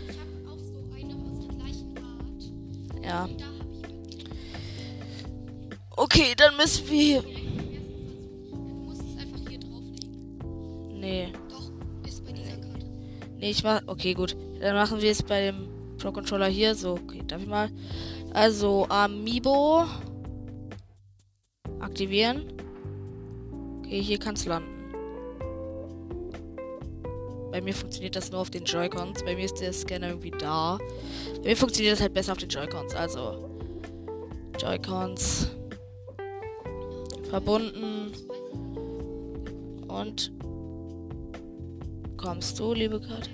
Ich 0.09 0.17
habe 0.17 0.49
auch 0.49 0.57
so 0.57 0.77
eine 0.95 1.13
aus 1.13 1.45
der 1.45 1.55
gleichen 1.55 1.97
Art. 1.97 3.05
Ja. 3.05 3.29
Okay, 5.95 6.33
dann 6.35 6.57
müssen 6.57 6.89
wir. 6.89 7.21
Du 7.21 8.55
musst 8.55 9.01
es 9.01 9.21
einfach 9.21 9.47
hier 9.47 9.59
drauflegen. 9.59 10.99
Nee. 10.99 11.31
Doch, 11.49 11.71
ist 12.07 12.25
bei 12.25 12.31
dieser 12.31 12.57
Karte. 12.57 12.85
Nee, 13.37 13.51
ich 13.51 13.63
mach. 13.63 13.81
Okay, 13.87 14.13
gut. 14.13 14.35
Dann 14.59 14.75
machen 14.75 15.01
wir 15.01 15.11
es 15.11 15.21
bei 15.21 15.51
dem 15.51 15.67
Pro 15.97 16.11
Controller 16.11 16.47
hier. 16.47 16.73
So, 16.73 16.93
okay, 16.93 17.21
darf 17.27 17.41
ich 17.41 17.47
mal. 17.47 17.69
Also, 18.33 18.87
Amiibo. 18.89 19.85
Aktivieren. 21.83 22.53
Okay, 23.79 24.01
hier 24.01 24.17
kann 24.17 24.35
es 24.35 24.45
landen. 24.45 24.69
Bei 27.51 27.61
mir 27.61 27.73
funktioniert 27.73 28.15
das 28.15 28.31
nur 28.31 28.41
auf 28.41 28.49
den 28.49 28.63
Joy-Cons. 28.63 29.23
Bei 29.23 29.35
mir 29.35 29.45
ist 29.45 29.59
der 29.59 29.73
Scanner 29.73 30.07
irgendwie 30.07 30.31
da. 30.31 30.79
Bei 31.43 31.49
mir 31.49 31.57
funktioniert 31.57 31.93
das 31.93 32.01
halt 32.01 32.13
besser 32.13 32.31
auf 32.31 32.39
den 32.39 32.49
Joy-Cons. 32.49 32.95
Also, 32.95 33.49
Joy-Cons. 34.59 35.51
Verbunden. 37.29 38.13
Und 39.87 40.31
kommst 42.17 42.59
du, 42.59 42.73
liebe 42.73 43.01
Karte? 43.01 43.29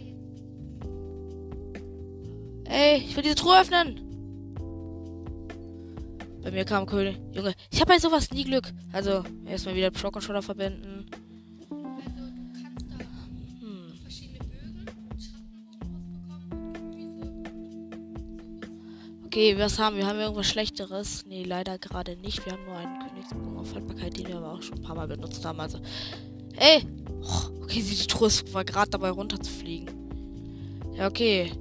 Ey, 2.65 2.97
ich 2.97 3.15
will 3.15 3.23
diese 3.23 3.35
Truhe 3.35 3.61
öffnen. 3.61 4.08
Bei 6.49 6.55
mir 6.55 6.65
kam 6.65 6.87
König. 6.87 7.15
Junge, 7.31 7.53
ich 7.69 7.79
habe 7.79 7.93
bei 7.93 7.99
sowas 7.99 8.31
nie 8.31 8.43
Glück. 8.43 8.73
Also, 8.91 9.23
erstmal 9.45 9.75
wieder 9.75 9.91
Pro 9.91 10.09
Controller 10.09 10.41
verbinden. 10.41 11.05
Hm. 13.59 13.93
Okay, 19.27 19.59
was 19.59 19.77
haben 19.77 19.97
wir? 19.97 20.07
Haben 20.07 20.17
wir 20.17 20.23
irgendwas 20.23 20.47
Schlechteres? 20.47 21.23
Nee, 21.27 21.43
leider 21.43 21.77
gerade 21.77 22.15
nicht. 22.15 22.43
Wir 22.43 22.53
haben 22.53 22.65
nur 22.65 22.77
einen 22.77 22.97
Königsbogen 22.97 23.55
auf 23.55 23.75
Haltbarkeit, 23.75 24.17
den 24.17 24.29
wir 24.29 24.37
aber 24.37 24.53
auch 24.53 24.63
schon 24.63 24.79
ein 24.79 24.83
paar 24.83 24.95
Mal 24.95 25.07
benutzt 25.07 25.45
haben. 25.45 25.59
Also. 25.59 25.77
Ey! 26.57 26.83
Okay, 27.61 27.83
die 27.83 28.07
Truhe 28.07 28.31
war 28.53 28.65
gerade 28.65 28.89
dabei 28.89 29.11
runterzufliegen. 29.11 29.87
Ja, 30.95 31.05
okay. 31.05 31.51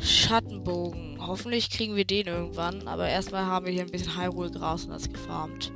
Schattenbogen. 0.00 1.05
Hoffentlich 1.26 1.70
kriegen 1.70 1.96
wir 1.96 2.04
den 2.04 2.26
irgendwann. 2.26 2.86
Aber 2.88 3.08
erstmal 3.08 3.46
haben 3.46 3.66
wir 3.66 3.72
hier 3.72 3.82
ein 3.82 3.90
bisschen 3.90 4.16
Hyrule-Gras 4.16 4.84
und 4.84 4.90
das 4.90 5.12
gefarmt. 5.12 5.72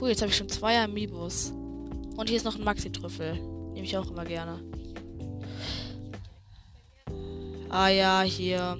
Cool, 0.00 0.08
jetzt 0.08 0.22
habe 0.22 0.30
ich 0.30 0.36
schon 0.36 0.48
zwei 0.48 0.82
Amiibos. 0.82 1.52
Und 2.16 2.28
hier 2.28 2.36
ist 2.36 2.44
noch 2.44 2.56
ein 2.56 2.64
Maxi-Trüffel. 2.64 3.34
Nehme 3.72 3.84
ich 3.84 3.96
auch 3.96 4.10
immer 4.10 4.24
gerne. 4.24 4.62
Ah 7.68 7.88
ja, 7.88 8.22
hier. 8.22 8.78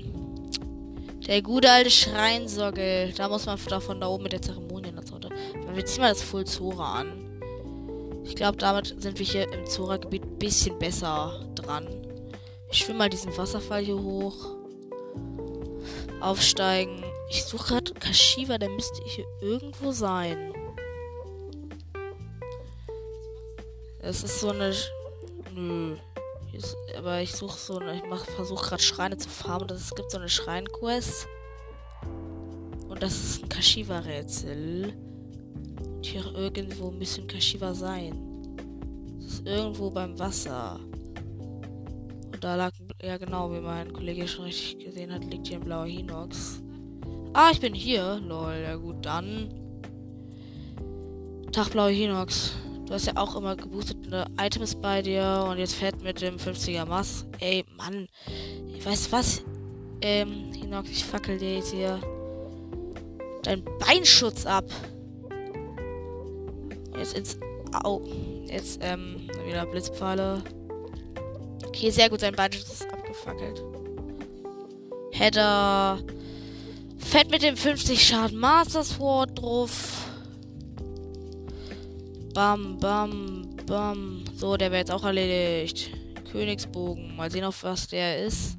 Der 1.26 1.42
gute 1.42 1.70
alte 1.70 1.90
Schreinsockel. 1.90 3.12
Da 3.12 3.28
muss 3.28 3.46
man 3.46 3.58
davon 3.68 4.00
da 4.00 4.08
oben 4.08 4.24
mit 4.24 4.32
der 4.32 4.42
Zeremonie 4.42 4.90
und 4.90 5.06
so. 5.06 5.20
Wir 5.20 5.86
ziehen 5.86 6.00
mal 6.00 6.08
das 6.08 6.22
Full 6.22 6.44
Zora 6.44 7.00
an. 7.00 7.12
Ich 8.24 8.34
glaube, 8.34 8.58
damit 8.58 9.00
sind 9.00 9.18
wir 9.18 9.26
hier 9.26 9.52
im 9.52 9.66
Zora-Gebiet 9.66 10.22
ein 10.22 10.38
bisschen 10.38 10.78
besser 10.78 11.46
dran. 11.54 11.86
Ich 12.70 12.78
schwimme 12.78 13.00
mal 13.00 13.10
diesen 13.10 13.36
Wasserfall 13.36 13.82
hier 13.82 14.00
hoch. 14.00 14.36
Aufsteigen. 16.20 17.02
Ich 17.28 17.44
suche 17.44 17.74
gerade 17.74 17.94
Kashiwa, 17.94 18.58
der 18.58 18.70
müsste 18.70 19.02
hier 19.04 19.26
irgendwo 19.40 19.90
sein. 19.92 20.52
Es 24.00 24.22
ist 24.22 24.40
so 24.40 24.50
eine. 24.50 24.74
Nö. 25.54 25.96
Aber 26.96 27.20
ich 27.20 27.32
suche 27.32 27.58
so 27.58 27.78
eine. 27.78 27.96
Ich 27.96 28.30
versuche 28.34 28.68
gerade 28.68 28.82
Schreine 28.82 29.16
zu 29.16 29.28
farmen. 29.28 29.68
Das, 29.68 29.80
es 29.80 29.94
gibt 29.94 30.10
so 30.10 30.18
eine 30.18 30.28
Schreinquest. 30.28 31.26
Und 32.88 33.02
das 33.02 33.12
ist 33.12 33.42
ein 33.42 33.48
Kashiwa-Rätsel. 33.48 34.92
Und 35.86 36.06
hier 36.06 36.24
irgendwo 36.34 36.90
müssen 36.90 37.26
Kashiwa 37.26 37.74
sein. 37.74 38.56
Das 39.20 39.34
ist 39.34 39.46
irgendwo 39.46 39.90
beim 39.90 40.18
Wasser. 40.18 40.80
Da 42.40 42.54
lag. 42.54 42.72
Ja, 43.02 43.18
genau, 43.18 43.52
wie 43.52 43.60
mein 43.60 43.92
Kollege 43.92 44.26
schon 44.26 44.46
richtig 44.46 44.78
gesehen 44.84 45.12
hat, 45.12 45.24
liegt 45.24 45.48
hier 45.48 45.58
ein 45.58 45.64
blauer 45.64 45.86
Hinox. 45.86 46.62
Ah, 47.34 47.50
ich 47.52 47.60
bin 47.60 47.74
hier. 47.74 48.20
Lol, 48.26 48.62
ja 48.62 48.76
gut, 48.76 49.04
dann. 49.04 49.48
Tag, 51.52 51.70
blauer 51.70 51.90
Hinox. 51.90 52.54
Du 52.86 52.94
hast 52.94 53.06
ja 53.06 53.12
auch 53.16 53.36
immer 53.36 53.56
geboostete 53.56 54.26
Items 54.40 54.74
bei 54.74 55.02
dir 55.02 55.46
und 55.48 55.58
jetzt 55.58 55.74
fährt 55.74 56.02
mit 56.02 56.22
dem 56.22 56.36
50er 56.36 56.86
Mass. 56.86 57.26
Ey, 57.38 57.64
Mann. 57.76 58.08
Weißt 58.82 59.08
du 59.08 59.12
was? 59.12 59.42
Ähm, 60.00 60.52
Hinox, 60.54 60.90
ich 60.90 61.04
fackel 61.04 61.38
dir 61.38 61.56
jetzt 61.56 61.72
hier 61.72 62.00
deinen 63.42 63.64
Beinschutz 63.78 64.46
ab. 64.46 64.64
Jetzt 66.96 67.16
ins 67.16 67.38
Au. 67.84 68.00
Jetzt, 68.46 68.80
ähm, 68.82 69.28
wieder 69.46 69.66
Blitzpfeile. 69.66 70.42
Okay, 71.70 71.90
sehr 71.90 72.10
gut, 72.10 72.18
sein 72.18 72.34
Budget 72.34 72.62
ist 72.64 72.92
abgefackelt. 72.92 73.62
Header. 75.12 76.00
Fett 76.98 77.30
mit 77.30 77.42
dem 77.42 77.56
50 77.56 78.02
Schaden 78.02 78.38
Master 78.38 78.82
Sword 78.82 79.40
drauf. 79.40 80.04
Bam, 82.34 82.76
bam, 82.80 83.56
bam. 83.66 84.24
So, 84.36 84.56
der 84.56 84.72
wäre 84.72 84.80
jetzt 84.80 84.90
auch 84.90 85.04
erledigt. 85.04 85.90
Königsbogen. 86.32 87.14
Mal 87.14 87.30
sehen, 87.30 87.44
auf 87.44 87.62
was 87.62 87.86
der 87.86 88.24
ist. 88.26 88.58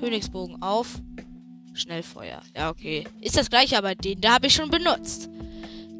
Königsbogen 0.00 0.62
auf. 0.62 1.02
Schnellfeuer. 1.74 2.40
Ja, 2.56 2.70
okay. 2.70 3.04
Ist 3.20 3.36
das 3.36 3.50
gleiche, 3.50 3.76
aber 3.76 3.94
den 3.94 4.22
da 4.22 4.34
habe 4.34 4.46
ich 4.46 4.54
schon 4.54 4.70
benutzt. 4.70 5.28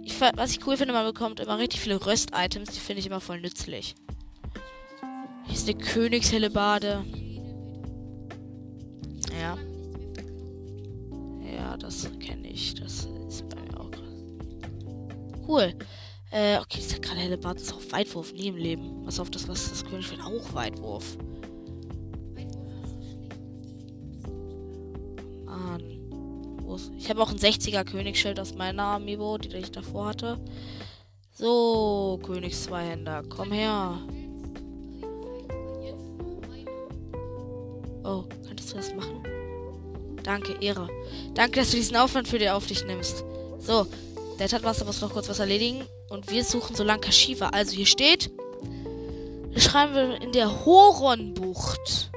Ich, 0.04 0.20
was 0.20 0.50
ich 0.50 0.66
cool 0.66 0.76
finde, 0.76 0.92
man 0.92 1.06
bekommt 1.06 1.40
immer 1.40 1.58
richtig 1.58 1.80
viele 1.80 2.04
Röst-Items. 2.04 2.70
Die 2.70 2.80
finde 2.80 3.00
ich 3.00 3.06
immer 3.06 3.20
voll 3.20 3.40
nützlich. 3.40 3.94
Hier 5.46 5.54
ist 5.54 5.68
eine 5.68 5.78
Königshellebade. 5.78 7.04
Ja. 9.40 9.56
Ja, 11.54 11.76
das 11.76 12.08
kenne 12.20 12.48
ich. 12.48 12.74
Das 12.74 13.06
ist 13.28 13.48
bei 13.48 13.60
mir 13.60 13.80
auch 13.80 13.90
krass. 13.90 15.44
Cool. 15.46 15.74
Äh, 16.30 16.58
okay, 16.58 16.78
dieser 16.80 16.98
gerade 16.98 17.20
Hellebade 17.20 17.60
ist 17.60 17.72
auch 17.72 17.80
Weitwurf. 17.90 18.32
Nie 18.32 18.48
im 18.48 18.56
Leben. 18.56 19.04
Was 19.04 19.20
auf 19.20 19.30
das, 19.30 19.48
was 19.48 19.68
das 19.68 19.84
König 19.84 20.10
will, 20.10 20.20
auch 20.20 20.54
Weitwurf. 20.54 21.18
Ich 26.98 27.08
habe 27.10 27.22
auch 27.22 27.30
ein 27.30 27.38
60er 27.38 27.84
Königsschild 27.84 28.38
aus 28.40 28.54
meiner 28.54 28.84
Amiibo, 28.84 29.38
die 29.38 29.56
ich 29.56 29.72
davor 29.72 30.06
hatte. 30.06 30.38
So, 31.34 32.20
Königszweihänder, 32.22 33.22
komm 33.28 33.52
her. 33.52 33.98
Oh, 38.04 38.24
könntest 38.46 38.72
du 38.72 38.76
das 38.76 38.94
machen? 38.94 39.22
Danke, 40.22 40.56
Ehre. 40.60 40.88
Danke, 41.34 41.60
dass 41.60 41.70
du 41.70 41.76
diesen 41.76 41.96
Aufwand 41.96 42.28
für 42.28 42.38
dir 42.38 42.56
auf 42.56 42.66
dich 42.66 42.84
nimmst. 42.84 43.24
So, 43.58 43.86
der 44.38 44.48
Tatmaster 44.48 44.84
muss 44.84 45.00
noch 45.00 45.12
kurz 45.12 45.28
was 45.28 45.38
erledigen. 45.38 45.84
Und 46.08 46.30
wir 46.30 46.44
suchen 46.44 46.76
so 46.76 46.84
lange 46.84 47.00
Kashiwa. 47.00 47.48
Also 47.48 47.74
hier 47.74 47.86
steht. 47.86 48.30
Schreiben 49.56 49.94
wir 49.94 50.22
in 50.22 50.32
der 50.32 50.64
Horon-Bucht. 50.64 52.10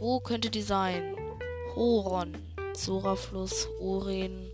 Wo 0.00 0.20
könnte 0.20 0.50
die 0.50 0.62
sein? 0.62 1.14
Horon. 1.74 2.47
Zora-Fluss, 2.78 3.68
Oren. 3.80 4.52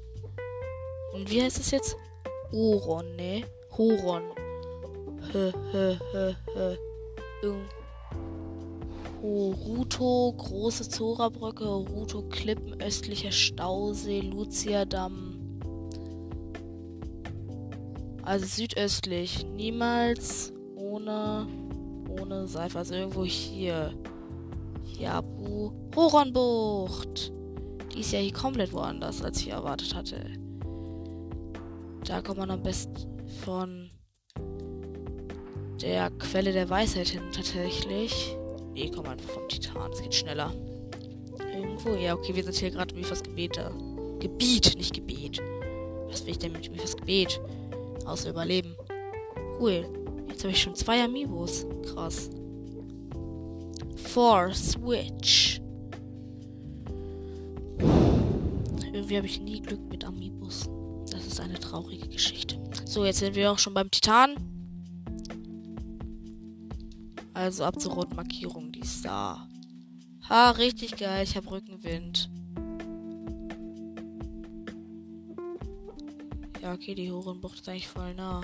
Und 1.12 1.30
wie 1.30 1.42
heißt 1.42 1.60
es 1.60 1.70
jetzt? 1.70 1.96
Oron, 2.52 3.16
ne? 3.16 3.44
Horon. 3.76 4.22
Hö, 5.30 5.52
hö, 5.72 5.96
hö, 6.12 6.32
hö. 6.54 6.76
Horuto, 9.20 10.32
große 10.38 10.88
Zora-Brücke, 10.88 11.66
Horuto, 11.66 12.22
Klippen, 12.30 12.80
östlicher 12.80 13.30
Stausee, 13.30 14.20
Lucia-Damm. 14.20 15.60
Also 18.22 18.46
südöstlich. 18.46 19.46
Niemals 19.54 20.52
ohne, 20.76 21.46
ohne 22.08 22.46
Seife. 22.46 22.78
Also 22.78 22.94
irgendwo 22.94 23.24
hier. 23.24 23.92
Jabu. 24.98 25.72
Horonbucht. 25.94 27.33
Ist 27.96 28.12
ja 28.12 28.18
hier 28.18 28.32
komplett 28.32 28.72
woanders, 28.72 29.22
als 29.22 29.40
ich 29.40 29.48
erwartet 29.48 29.94
hatte. 29.94 30.24
Da 32.04 32.20
kommt 32.20 32.38
man 32.38 32.50
am 32.50 32.62
besten 32.62 32.94
von 33.44 33.90
der 35.80 36.10
Quelle 36.10 36.52
der 36.52 36.68
Weisheit 36.68 37.08
hin, 37.08 37.22
tatsächlich. 37.32 38.36
Nee, 38.74 38.90
komm 38.94 39.06
einfach 39.06 39.30
vom 39.30 39.48
Titan. 39.48 39.92
Es 39.92 40.02
geht 40.02 40.14
schneller. 40.14 40.52
Irgendwo. 41.54 41.94
Ja, 41.94 42.14
okay, 42.14 42.34
wir 42.34 42.42
sind 42.42 42.56
hier 42.56 42.70
gerade 42.70 42.94
wie 42.96 43.04
fürs 43.04 43.22
Gebet 43.22 43.56
da. 43.56 43.70
Gebiet, 44.18 44.76
nicht 44.76 44.94
Gebet. 44.94 45.40
Was 46.08 46.24
will 46.24 46.32
ich 46.32 46.38
denn 46.38 46.52
mit 46.52 46.70
mir 46.70 46.78
fürs 46.78 46.96
Gebet? 46.96 47.40
Außer 48.06 48.30
Überleben. 48.30 48.74
Cool. 49.60 49.86
Jetzt 50.28 50.42
habe 50.42 50.52
ich 50.52 50.60
schon 50.60 50.74
zwei 50.74 51.02
Amiibos. 51.02 51.66
Krass. 51.84 52.30
Four 53.96 54.52
Switch. 54.52 55.60
Irgendwie 59.14 59.18
habe 59.18 59.26
ich 59.26 59.40
nie 59.40 59.62
Glück 59.62 59.88
mit 59.90 60.04
Amiibos. 60.04 60.68
Das 61.08 61.24
ist 61.24 61.38
eine 61.38 61.54
traurige 61.60 62.08
Geschichte. 62.08 62.58
So, 62.84 63.04
jetzt 63.04 63.20
sind 63.20 63.36
wir 63.36 63.52
auch 63.52 63.60
schon 63.60 63.72
beim 63.72 63.88
Titan. 63.88 64.34
Also 67.32 67.62
ab 67.62 67.80
zur 67.80 67.92
roten 67.92 68.16
Markierung, 68.16 68.72
die 68.72 68.80
ist 68.80 69.04
da. 69.04 69.48
Ha, 70.28 70.50
richtig 70.50 70.96
geil. 70.96 71.22
Ich 71.22 71.36
habe 71.36 71.48
Rückenwind. 71.48 72.28
Ja, 76.60 76.72
okay, 76.72 76.96
die 76.96 77.12
Horenbucht 77.12 77.60
ist 77.60 77.68
eigentlich 77.68 77.86
voll 77.86 78.14
nah. 78.16 78.40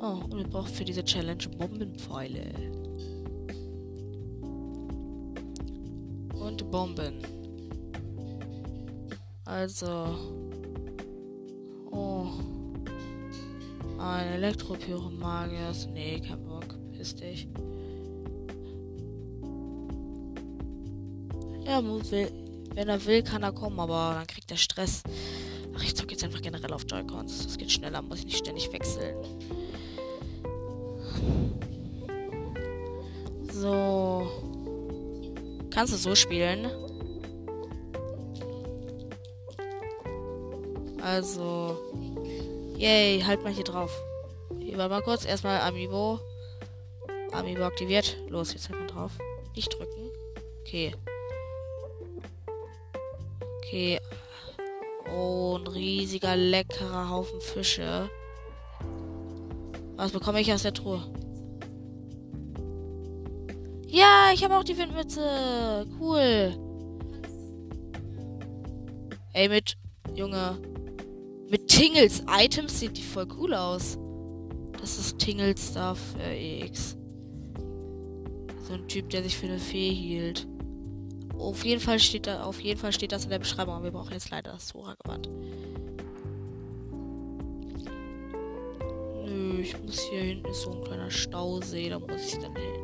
Oh, 0.00 0.24
und 0.24 0.36
wir 0.36 0.48
brauchen 0.48 0.74
für 0.74 0.84
diese 0.84 1.04
Challenge 1.04 1.46
Bombenpfeile. 1.56 2.52
Und 6.34 6.68
Bomben. 6.72 7.37
Also. 9.48 10.14
Oh. 11.90 12.26
Ein 13.98 14.34
Elektropyromagier. 14.34 15.72
Nee, 15.94 16.20
kein 16.20 16.44
Bock. 16.44 16.66
Piss 16.92 17.16
dich. 17.16 17.48
Ja, 21.64 21.82
wenn 21.82 22.88
er 22.88 23.06
will, 23.06 23.22
kann 23.22 23.42
er 23.42 23.52
kommen, 23.52 23.80
aber 23.80 24.14
dann 24.14 24.26
kriegt 24.26 24.50
er 24.50 24.58
Stress. 24.58 25.02
Ach, 25.74 25.82
ich 25.82 25.96
zocke 25.96 26.12
jetzt 26.12 26.24
einfach 26.24 26.42
generell 26.42 26.72
auf 26.72 26.84
Joy-Cons. 26.86 27.44
Das 27.44 27.56
geht 27.56 27.72
schneller, 27.72 28.02
muss 28.02 28.18
ich 28.18 28.26
nicht 28.26 28.38
ständig 28.38 28.70
wechseln. 28.72 29.16
So. 33.52 34.28
Kannst 35.70 35.94
du 35.94 35.96
so 35.96 36.14
spielen? 36.14 36.68
Also. 41.08 41.78
Yay, 42.76 43.22
halt 43.22 43.42
mal 43.42 43.52
hier 43.52 43.64
drauf. 43.64 43.90
Hier 44.60 44.76
war 44.76 44.90
mal 44.90 45.00
kurz. 45.00 45.24
Erstmal 45.24 45.60
Amiibo. 45.60 46.20
Amiibo 47.32 47.64
aktiviert. 47.64 48.18
Los, 48.28 48.52
jetzt 48.52 48.68
halt 48.68 48.78
mal 48.78 48.86
drauf. 48.86 49.12
Nicht 49.56 49.72
drücken. 49.72 50.10
Okay. 50.60 50.94
Okay. 53.56 53.98
Oh, 55.10 55.56
ein 55.58 55.66
riesiger, 55.66 56.36
leckerer 56.36 57.08
Haufen 57.08 57.40
Fische. 57.40 58.10
Was 59.96 60.12
bekomme 60.12 60.42
ich 60.42 60.52
aus 60.52 60.62
der 60.62 60.74
Truhe? 60.74 61.02
Ja, 63.86 64.30
ich 64.34 64.44
habe 64.44 64.58
auch 64.58 64.64
die 64.64 64.76
Windmütze. 64.76 65.86
Cool. 65.98 66.54
Ey, 69.32 69.48
mit, 69.48 69.78
Junge, 70.14 70.58
mit 71.50 71.68
Tingles 71.68 72.22
Items 72.28 72.80
sieht 72.80 72.96
die 72.96 73.02
voll 73.02 73.26
cool 73.38 73.54
aus. 73.54 73.98
Das 74.80 74.98
ist 74.98 75.18
Tingles 75.18 75.70
Stuff 75.70 75.98
äh, 76.20 76.60
EX. 76.60 76.96
So 78.62 78.74
ein 78.74 78.86
Typ, 78.86 79.10
der 79.10 79.22
sich 79.22 79.36
für 79.36 79.46
eine 79.46 79.58
Fee 79.58 79.90
hielt. 79.90 80.46
Auf 81.38 81.64
jeden 81.64 81.80
Fall 81.80 81.98
steht 81.98 82.26
da, 82.26 82.42
auf 82.44 82.60
jeden 82.60 82.78
Fall 82.78 82.92
steht 82.92 83.12
das 83.12 83.24
in 83.24 83.30
der 83.30 83.38
Beschreibung, 83.38 83.74
aber 83.74 83.84
wir 83.84 83.90
brauchen 83.92 84.12
jetzt 84.12 84.30
leider 84.30 84.52
das 84.52 84.68
Zora-Gewand. 84.68 85.30
Nö, 89.24 89.60
ich 89.60 89.80
muss 89.82 90.00
hier 90.00 90.20
hinten 90.20 90.48
ist 90.48 90.62
so 90.62 90.72
ein 90.72 90.82
kleiner 90.82 91.10
Stausee, 91.10 91.88
da 91.88 91.98
muss 91.98 92.26
ich 92.26 92.38
dann 92.38 92.56
hin. 92.56 92.77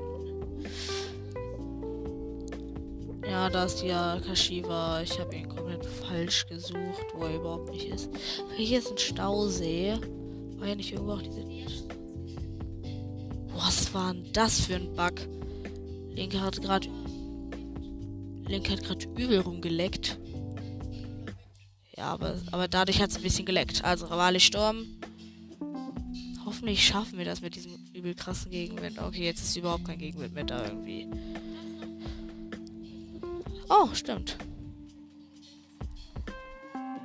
Ja, 3.45 3.51
da 3.51 3.65
ist 3.65 3.83
ja 3.83 4.19
Kashiwa. 4.27 5.03
Ich 5.03 5.21
habe 5.21 5.37
ihn 5.37 5.47
komplett 5.47 5.85
falsch 5.85 6.47
gesucht, 6.47 7.05
wo 7.13 7.27
er 7.27 7.35
überhaupt 7.35 7.71
nicht 7.73 7.89
ist. 7.89 8.09
Hier 8.57 8.79
ist 8.79 8.91
ein 8.91 8.97
Stausee. 8.97 9.99
War 10.57 10.69
ja 10.69 10.75
nicht 10.75 10.93
irgendwo 10.93 11.13
auch 11.13 11.21
diese. 11.21 11.45
Was 13.55 13.93
war 13.93 14.15
denn 14.15 14.33
das 14.33 14.61
für 14.61 14.77
ein 14.77 14.97
Bug? 14.97 15.13
Link 16.15 16.35
hat 16.41 16.63
gerade 16.63 16.89
Link 18.49 18.71
hat 18.71 18.83
gerade 18.83 19.05
übel 19.09 19.41
rumgeleckt. 19.41 20.19
Ja, 21.99 22.15
aber, 22.15 22.41
aber 22.51 22.67
dadurch 22.67 23.03
hat 23.03 23.11
es 23.11 23.19
ein 23.19 23.23
bisschen 23.25 23.45
geleckt. 23.45 23.85
Also, 23.85 24.07
Rivale 24.07 24.41
Sturm. 24.41 24.87
Hoffentlich 26.47 26.83
schaffen 26.83 27.19
wir 27.19 27.27
das 27.27 27.43
mit 27.43 27.57
diesem 27.57 27.73
übel 27.93 28.15
krassen 28.15 28.51
Gegenwind. 28.51 28.99
Okay, 28.99 29.27
jetzt 29.27 29.43
ist 29.43 29.55
überhaupt 29.55 29.85
kein 29.85 29.99
Gegenwind 29.99 30.33
mehr 30.33 30.45
da 30.45 30.65
irgendwie. 30.65 31.11
Oh, 33.77 33.89
stimmt. 33.93 34.37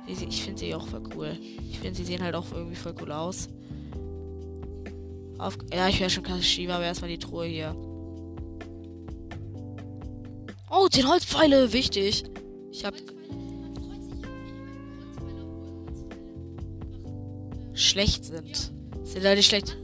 Ich, 0.06 0.42
finde 0.42 0.58
sie 0.58 0.74
auch 0.74 0.86
voll 0.86 1.02
cool. 1.14 1.36
Ich 1.68 1.78
finde, 1.78 1.96
sie 1.96 2.04
sehen 2.04 2.22
halt 2.22 2.34
auch 2.34 2.52
irgendwie 2.52 2.76
voll 2.76 2.94
cool 3.00 3.10
aus. 3.10 3.48
Auf, 5.38 5.56
ja, 5.72 5.88
ich 5.88 5.98
wäre 5.98 6.10
schon 6.10 6.22
Kashiwa, 6.22 6.76
aber 6.76 6.84
erstmal 6.84 7.10
die 7.10 7.18
Truhe 7.18 7.46
hier. 7.46 7.74
Oh, 10.70 10.86
10 10.88 11.08
Holzpfeile, 11.08 11.72
wichtig. 11.72 12.24
Ich 12.70 12.84
hab 12.84 12.94
schlecht 17.74 18.24
sind. 18.24 18.72
Sind 19.04 19.24
Leute 19.24 19.42
schlecht. 19.42 19.76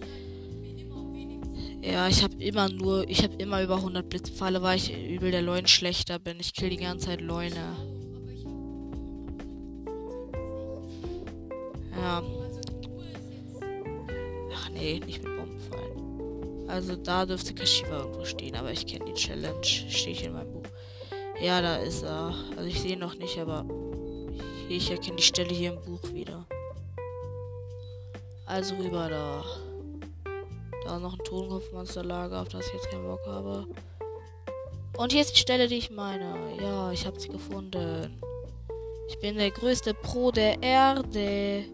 Ja, 1.87 2.09
ich 2.09 2.25
habe 2.25 2.35
immer 2.43 2.69
nur, 2.69 3.09
ich 3.09 3.23
habe 3.23 3.35
immer 3.37 3.63
über 3.63 3.77
100 3.77 4.09
Blitzpfeile, 4.09 4.61
weil 4.61 4.77
ich 4.77 4.93
übel 4.93 5.31
der 5.31 5.43
Leuen 5.43 5.69
schlechter 5.69 6.19
bin. 6.19 6.41
Ich 6.41 6.53
kill 6.53 6.71
die 6.71 6.79
ganze 6.79 7.07
Zeit 7.07 7.21
Leune. 7.21 7.77
Ja. 11.97 12.23
Ach 14.53 14.69
nee, 14.71 15.01
nicht 15.07 15.23
mit 15.23 15.37
Bombenpfeilen. 15.37 16.69
Also 16.69 16.97
da 16.97 17.25
dürfte 17.25 17.55
Kashiwa 17.55 18.01
irgendwo 18.01 18.25
stehen, 18.25 18.57
aber 18.57 18.73
ich 18.73 18.85
kenne 18.85 19.05
die 19.05 19.15
Challenge. 19.15 19.65
Stehe 19.65 20.11
ich 20.11 20.25
in 20.25 20.33
meinem 20.33 20.53
Buch. 20.53 20.67
Ja, 21.41 21.63
da 21.63 21.77
ist 21.77 22.03
er. 22.03 22.35
Also 22.57 22.69
ich 22.69 22.81
sehe 22.81 22.95
ihn 22.95 22.99
noch 22.99 23.15
nicht, 23.15 23.39
aber 23.39 23.65
ich 24.69 24.91
erkenne 24.91 25.17
die 25.17 25.23
Stelle 25.23 25.55
hier 25.55 25.75
im 25.75 25.81
Buch 25.83 26.13
wieder. 26.13 26.45
Also 28.45 28.75
rüber 28.75 29.09
da. 29.09 29.45
Da 30.87 31.01
noch 31.01 31.15
ein 31.15 31.25
Totenkopfmonsterlager, 31.25 32.43
auf 32.43 32.49
das 32.49 32.65
ich 32.69 32.75
jetzt 32.75 32.91
keinen 32.91 33.07
Bock 33.07 33.27
habe. 33.27 33.67
Und 34.97 35.11
hier 35.11 35.23
ist 35.23 35.33
die 35.33 35.41
Stelle, 35.41 35.67
die 35.67 35.79
ich 35.79 35.91
meine. 35.91 36.37
Ja, 36.61 36.93
ich 36.93 37.05
habe 37.05 37.19
sie 37.19 37.29
gefunden. 37.29 38.21
Ich 39.09 39.19
bin 39.19 39.37
der 39.37 39.51
größte 39.51 39.95
Pro 39.95 40.31
der 40.31 40.63
Erde. 40.63 41.65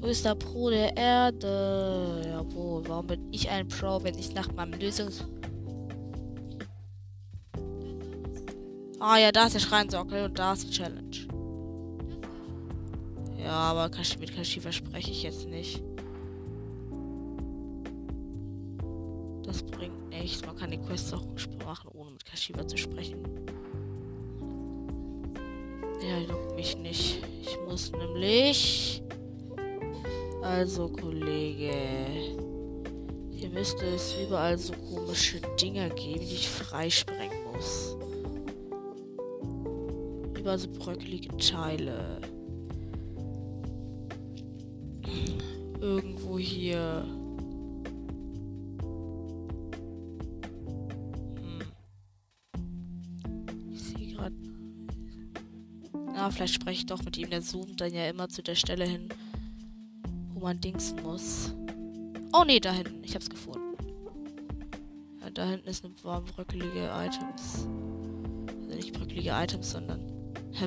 Größter 0.00 0.34
Pro 0.34 0.70
der 0.70 0.96
Erde. 0.96 2.22
Jawohl, 2.26 2.82
warum 2.88 3.06
bin 3.06 3.32
ich 3.32 3.48
ein 3.48 3.68
Pro, 3.68 4.02
wenn 4.02 4.18
ich 4.18 4.34
nach 4.34 4.52
meinem 4.52 4.78
Lösungs... 4.80 5.24
Ah 8.98 9.18
ja, 9.18 9.30
da 9.30 9.46
ist 9.46 9.54
der 9.54 9.60
Schreinsockel 9.60 10.24
und 10.24 10.36
da 10.36 10.52
ist 10.52 10.64
die 10.64 10.70
Challenge. 10.70 11.28
Ja, 13.38 13.52
aber 13.52 13.88
mit 14.18 14.34
Kashiwa 14.34 14.72
spreche 14.72 15.10
ich 15.12 15.22
jetzt 15.22 15.48
nicht. 15.48 15.82
Nichts. 20.22 20.46
Man 20.46 20.56
kann 20.56 20.70
die 20.70 20.78
Quest 20.78 21.12
auch 21.14 21.24
machen, 21.64 21.90
ohne 21.92 22.12
mit 22.12 22.24
Kashiwa 22.24 22.66
zu 22.66 22.76
sprechen. 22.76 23.18
Ja, 26.00 26.18
juckt 26.18 26.56
mich 26.56 26.76
nicht. 26.78 27.22
Ich 27.42 27.58
muss 27.66 27.92
nämlich. 27.92 29.02
Also, 30.42 30.88
Kollege. 30.88 31.72
Hier 33.30 33.50
müsste 33.50 33.86
es 33.86 34.14
überall 34.24 34.58
so 34.58 34.72
komische 34.72 35.40
Dinger 35.60 35.88
geben, 35.90 36.20
die 36.20 36.34
ich 36.34 36.48
freisprengen 36.48 37.38
muss. 37.52 37.96
Überall 40.38 40.58
so 40.58 40.68
bröckelige 40.68 41.36
Teile. 41.36 42.20
Irgendwo 45.80 46.38
hier. 46.38 47.04
Na, 56.22 56.30
vielleicht 56.30 56.54
spreche 56.54 56.78
ich 56.78 56.86
doch 56.86 57.02
mit 57.02 57.18
ihm. 57.18 57.30
Der 57.30 57.42
zoomt 57.42 57.80
dann 57.80 57.92
ja 57.92 58.08
immer 58.08 58.28
zu 58.28 58.44
der 58.44 58.54
Stelle 58.54 58.84
hin, 58.84 59.08
wo 60.32 60.38
man 60.38 60.60
dingsen 60.60 61.02
muss. 61.02 61.52
Oh 62.32 62.44
nee, 62.46 62.60
da 62.60 62.70
hinten. 62.70 63.02
Ich 63.02 63.16
hab's 63.16 63.28
gefunden. 63.28 63.76
Ja, 65.20 65.30
da 65.30 65.46
hinten 65.46 65.68
ist 65.68 65.84
eine 65.84 65.92
warm 66.04 66.24
bröckelige 66.24 66.92
Items. 66.94 67.66
Also 68.62 68.76
nicht 68.76 68.92
bröckelige 68.92 69.30
Items, 69.30 69.72
sondern 69.72 70.00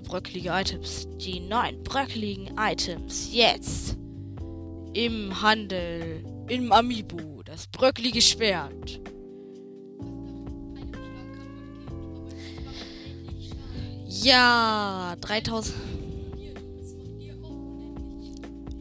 bröckelige 0.03 0.49
Items. 0.49 1.07
Die 1.21 1.39
neun 1.39 1.81
bröckeligen 1.83 2.53
Items. 2.57 3.29
Jetzt 3.31 3.97
im 4.93 5.41
Handel, 5.41 6.21
im 6.49 6.73
Amiibo, 6.73 7.43
das 7.45 7.67
bröcklige 7.67 8.21
Schwert. 8.21 8.99
Ja, 14.25 15.15
3000. 15.21 15.75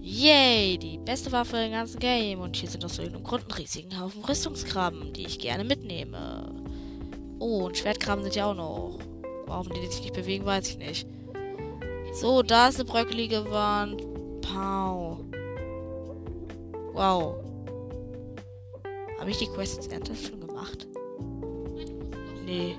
Yay, 0.00 0.78
die 0.78 0.96
beste 0.96 1.30
Waffe 1.32 1.58
im 1.58 1.70
ganzen 1.70 1.98
Game. 1.98 2.40
Und 2.40 2.56
hier 2.56 2.70
sind 2.70 2.82
aus 2.82 2.98
irgendeinem 2.98 3.24
Grund 3.24 3.42
einen 3.42 3.52
riesigen 3.52 4.00
Haufen 4.00 4.24
Rüstungskrabben, 4.24 5.12
die 5.12 5.26
ich 5.26 5.38
gerne 5.38 5.64
mitnehme. 5.64 6.50
Oh, 7.40 7.66
und 7.66 7.76
Schwertkrabben 7.76 8.24
sind 8.24 8.36
ja 8.36 8.46
auch 8.46 8.54
noch. 8.54 8.98
Warum 9.44 9.68
die 9.68 9.86
sich 9.86 10.00
nicht 10.00 10.14
bewegen, 10.14 10.46
weiß 10.46 10.66
ich 10.66 10.78
nicht. 10.78 11.06
So, 12.14 12.42
da 12.42 12.68
ist 12.68 12.76
eine 12.76 12.86
bröckelige 12.86 13.44
Wand. 13.50 14.00
Pow. 14.40 15.18
Wow. 16.94 17.34
Habe 19.20 19.30
ich 19.30 19.36
die 19.36 19.48
Quest 19.48 19.76
jetzt 19.76 19.92
ernsthaft 19.92 20.26
schon 20.26 20.40
gemacht? 20.40 20.88
Nee. 22.46 22.76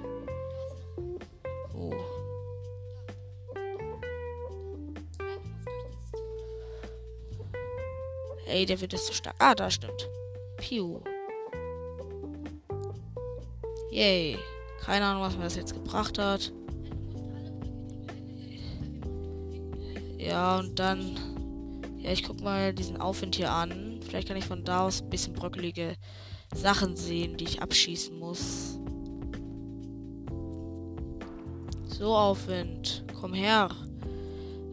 Ey, 8.56 8.66
der 8.66 8.80
wird 8.80 8.94
jetzt 8.94 9.08
zu 9.08 9.14
stark. 9.14 9.36
Ah, 9.40 9.54
da 9.54 9.70
stimmt. 9.70 10.10
Piu. 10.56 11.02
Yay. 13.92 14.38
Keine 14.80 15.04
Ahnung, 15.04 15.24
was 15.24 15.36
mir 15.36 15.44
das 15.44 15.58
jetzt 15.58 15.74
gebracht 15.74 16.18
hat. 16.18 16.54
Ja, 20.18 20.60
und 20.60 20.80
dann. 20.80 21.18
Ja, 21.98 22.14
ich 22.14 22.24
guck 22.24 22.40
mal 22.40 22.74
diesen 22.74 22.96
Aufwind 22.96 23.36
hier 23.36 23.52
an. 23.52 24.00
Vielleicht 24.08 24.30
kann 24.30 24.38
ich 24.38 24.46
von 24.46 24.64
da 24.64 24.86
aus 24.86 25.02
ein 25.02 25.10
bisschen 25.10 25.34
bröckelige 25.34 25.98
Sachen 26.54 26.96
sehen, 26.96 27.36
die 27.36 27.44
ich 27.44 27.62
abschießen 27.62 28.18
muss. 28.18 28.80
So, 31.90 32.16
Aufwind. 32.16 33.04
Komm 33.20 33.34
her. 33.34 33.68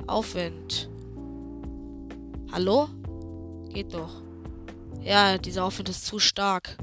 Aufwind. 0.07 0.89
Hallo? 2.53 2.89
Geht 3.73 3.95
doch. 3.95 4.23
Ja, 5.03 5.39
dieser 5.39 5.65
Aufwind 5.65 5.89
ist 5.89 6.07
zu 6.07 6.19
stark. 6.19 6.77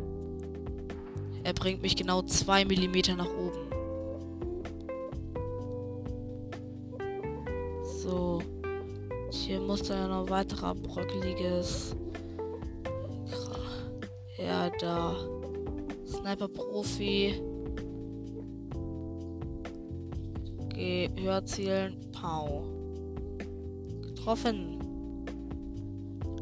Er 1.43 1.53
bringt 1.53 1.81
mich 1.81 1.95
genau 1.95 2.21
zwei 2.23 2.65
Millimeter 2.65 3.15
nach 3.15 3.29
oben. 3.29 3.69
So. 8.01 8.41
Hier 9.31 9.59
muss 9.59 9.83
da 9.83 9.95
ja 9.95 10.07
noch 10.07 10.29
weiterer 10.29 10.73
bröckeliges 10.73 11.95
ja, 14.49 14.69
da. 14.79 15.15
Sniper-Profi. 16.07 17.41
Geh, 20.69 21.09
höher 21.15 21.45
zielen. 21.45 22.11
Pau. 22.11 22.63
Getroffen. 24.01 24.78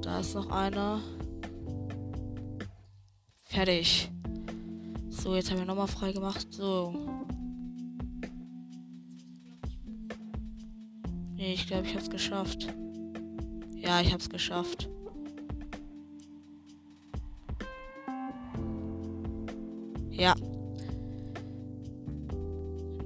Da 0.07 0.21
ist 0.21 0.35
noch 0.35 0.49
einer. 0.51 1.01
Fertig. 3.43 4.09
So, 5.09 5.35
jetzt 5.35 5.51
haben 5.51 5.57
wir 5.57 5.65
nochmal 5.65 5.89
frei 5.89 6.13
gemacht. 6.13 6.47
So. 6.49 6.93
Nee, 11.35 11.55
ich 11.55 11.67
glaube, 11.67 11.87
ich 11.87 11.93
hab's 11.93 12.09
geschafft. 12.09 12.73
Ja, 13.75 13.99
ich 13.99 14.13
hab's 14.13 14.29
geschafft. 14.29 14.87
Ja. 20.09 20.35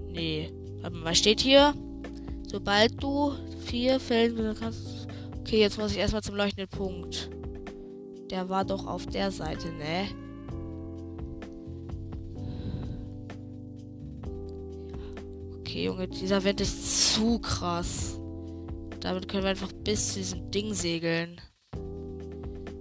Nee. 0.08 0.52
Warte 0.82 0.98
mal, 0.98 1.06
was 1.06 1.18
steht 1.18 1.40
hier? 1.40 1.74
Sobald 2.48 3.02
du 3.02 3.34
vier 3.66 4.00
Felsen 4.00 4.56
kannst. 4.60 4.91
Okay, 5.52 5.60
jetzt 5.60 5.78
muss 5.78 5.92
ich 5.92 5.98
erstmal 5.98 6.24
zum 6.24 6.36
leuchtenden 6.36 6.70
Punkt. 6.70 7.30
Der 8.30 8.48
war 8.48 8.64
doch 8.64 8.88
auf 8.88 9.06
der 9.06 9.32
Seite, 9.32 9.68
ne? 9.74 10.08
Okay, 15.60 15.84
Junge, 15.84 16.08
dieser 16.08 16.42
Wind 16.46 16.62
ist 16.62 17.16
zu 17.16 17.38
krass. 17.40 18.18
Damit 19.02 19.28
können 19.28 19.44
wir 19.44 19.50
einfach 19.50 19.74
bis 19.74 20.14
zu 20.14 20.20
diesem 20.20 20.52
Ding 20.52 20.74
segeln. 20.74 21.42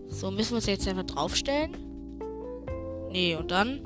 So, 0.06 0.30
müssen 0.30 0.50
wir 0.52 0.56
uns 0.58 0.66
jetzt 0.66 0.86
einfach 0.86 1.06
draufstellen? 1.06 1.76
Nee, 3.10 3.34
und 3.34 3.50
dann? 3.50 3.84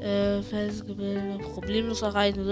äh, 0.00 0.42
Felsgebilde 0.42 1.38
problemlos 1.54 2.02
erreichen. 2.02 2.44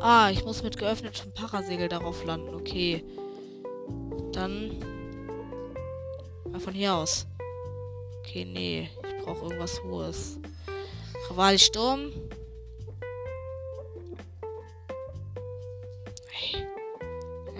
Ah, 0.00 0.30
ich 0.30 0.44
muss 0.44 0.62
mit 0.62 0.78
geöffnetem 0.78 1.32
Parasegel 1.32 1.88
darauf 1.88 2.24
landen. 2.24 2.54
Okay. 2.54 3.04
Dann. 4.32 4.78
Mal 6.50 6.60
von 6.60 6.72
hier 6.72 6.94
aus. 6.94 7.26
Okay, 8.20 8.44
nee. 8.44 8.90
Ich 9.02 9.24
brauche 9.24 9.44
irgendwas 9.44 9.82
Hohes. 9.82 10.38
Rivalsturm. 11.30 12.12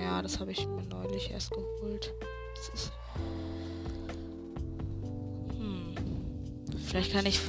Ja, 0.01 0.23
das 0.23 0.39
habe 0.39 0.53
ich 0.53 0.67
mir 0.67 0.83
neulich 0.85 1.31
erst 1.31 1.51
geholt. 1.51 2.15
Das 2.55 2.69
ist. 2.69 2.93
Hm. 5.59 5.95
Vielleicht 6.87 7.13
kann 7.13 7.27
ich. 7.27 7.41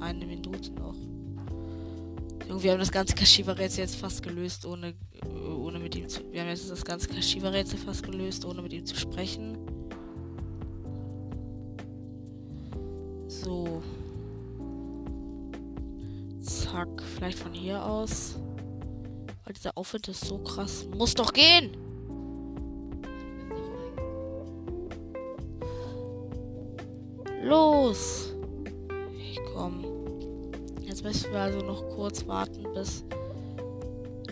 Eine 0.00 0.24
Minute 0.24 0.72
noch. 0.72 0.94
Irgendwie 2.50 2.68
haben 2.72 2.80
das 2.80 2.90
ganze 2.90 3.14
Kashiwa-Rätsel 3.14 3.84
jetzt 3.84 3.94
fast 3.94 4.24
gelöst, 4.24 4.66
ohne, 4.66 4.94
ohne 5.62 5.78
mit 5.78 5.94
ihm 5.94 6.08
zu. 6.08 6.20
Wir 6.32 6.40
haben 6.40 6.48
jetzt 6.48 6.68
das 6.68 6.84
ganze 6.84 7.06
Kashiwa-Rätsel 7.06 7.78
fast 7.78 8.02
gelöst, 8.02 8.44
ohne 8.44 8.60
mit 8.60 8.72
ihm 8.72 8.84
zu 8.84 8.96
sprechen. 8.96 9.56
So. 13.28 13.80
Zack. 16.42 16.88
Vielleicht 17.14 17.38
von 17.38 17.52
hier 17.52 17.86
aus. 17.86 18.34
Weil 19.44 19.54
dieser 19.54 19.78
Aufwind 19.78 20.08
ist 20.08 20.24
so 20.24 20.38
krass. 20.38 20.88
Muss 20.92 21.14
doch 21.14 21.32
gehen! 21.32 21.70
Los! 27.44 28.29
Jetzt 31.00 31.06
müssen 31.06 31.32
wir 31.32 31.40
also 31.40 31.60
noch 31.60 31.88
kurz 31.88 32.26
warten, 32.26 32.62
bis 32.74 33.06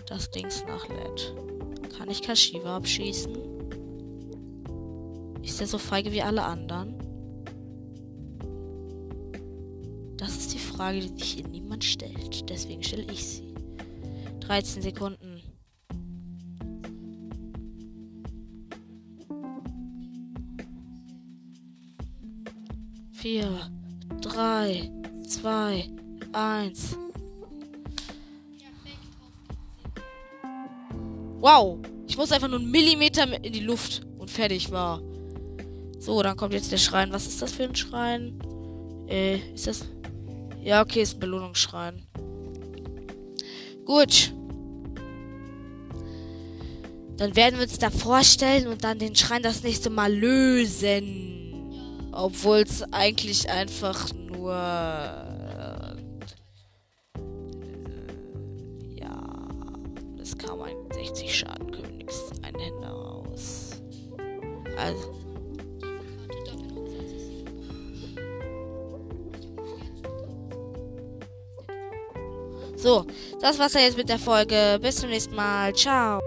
das 0.06 0.30
Dings 0.30 0.62
nachlädt. 0.66 1.34
Kann 1.96 2.10
ich 2.10 2.20
Kashiwa 2.20 2.76
abschießen? 2.76 3.34
Ist 5.42 5.62
er 5.62 5.66
so 5.66 5.78
feige 5.78 6.12
wie 6.12 6.20
alle 6.20 6.42
anderen? 6.42 6.94
Das 10.18 10.36
ist 10.36 10.52
die 10.52 10.58
Frage, 10.58 11.00
die 11.00 11.08
sich 11.08 11.32
hier 11.32 11.48
niemand 11.48 11.84
stellt. 11.84 12.50
Deswegen 12.50 12.82
stelle 12.82 13.10
ich 13.10 13.26
sie. 13.26 13.54
13 14.40 14.82
Sekunden. 14.82 15.40
Vier, 23.12 23.48
drei, 24.20 24.90
zwei, 25.26 25.88
eins. 26.38 26.96
Perfekt 28.58 28.98
auf 29.20 29.32
Wow! 31.40 31.78
Ich 32.06 32.16
muss 32.16 32.32
einfach 32.32 32.48
nur 32.48 32.58
einen 32.58 32.70
Millimeter 32.70 33.24
in 33.44 33.52
die 33.52 33.60
Luft 33.60 34.06
und 34.18 34.30
fertig 34.30 34.70
war. 34.70 35.02
So, 35.98 36.22
dann 36.22 36.36
kommt 36.36 36.54
jetzt 36.54 36.72
der 36.72 36.78
Schrein. 36.78 37.12
Was 37.12 37.26
ist 37.26 37.42
das 37.42 37.52
für 37.52 37.64
ein 37.64 37.74
Schrein? 37.74 38.38
Äh, 39.08 39.38
ist 39.52 39.66
das. 39.66 39.84
Ja, 40.62 40.82
okay, 40.82 41.02
ist 41.02 41.14
ein 41.14 41.20
Belohnungsschrein. 41.20 42.02
Gut. 43.84 44.32
Dann 47.16 47.34
werden 47.34 47.56
wir 47.56 47.64
uns 47.64 47.78
da 47.78 47.90
vorstellen 47.90 48.68
und 48.68 48.84
dann 48.84 48.98
den 48.98 49.16
Schrein 49.16 49.42
das 49.42 49.62
nächste 49.62 49.90
Mal 49.90 50.14
lösen. 50.14 51.24
Obwohl 52.12 52.58
es 52.58 52.82
eigentlich 52.92 53.50
einfach 53.50 54.12
nur. 54.14 55.27
Also. 64.78 65.18
Karte 65.80 66.44
doppelt 66.44 66.78
und 66.78 66.88
20 66.88 67.20
Sekunden. 67.20 67.58
So, 72.76 73.04
das 73.40 73.58
war's 73.58 73.74
ja 73.74 73.80
jetzt 73.80 73.96
mit 73.96 74.08
der 74.08 74.18
Folge. 74.18 74.78
Bis 74.80 74.96
zum 74.96 75.10
nächsten 75.10 75.34
Mal. 75.34 75.74
Ciao. 75.74 76.20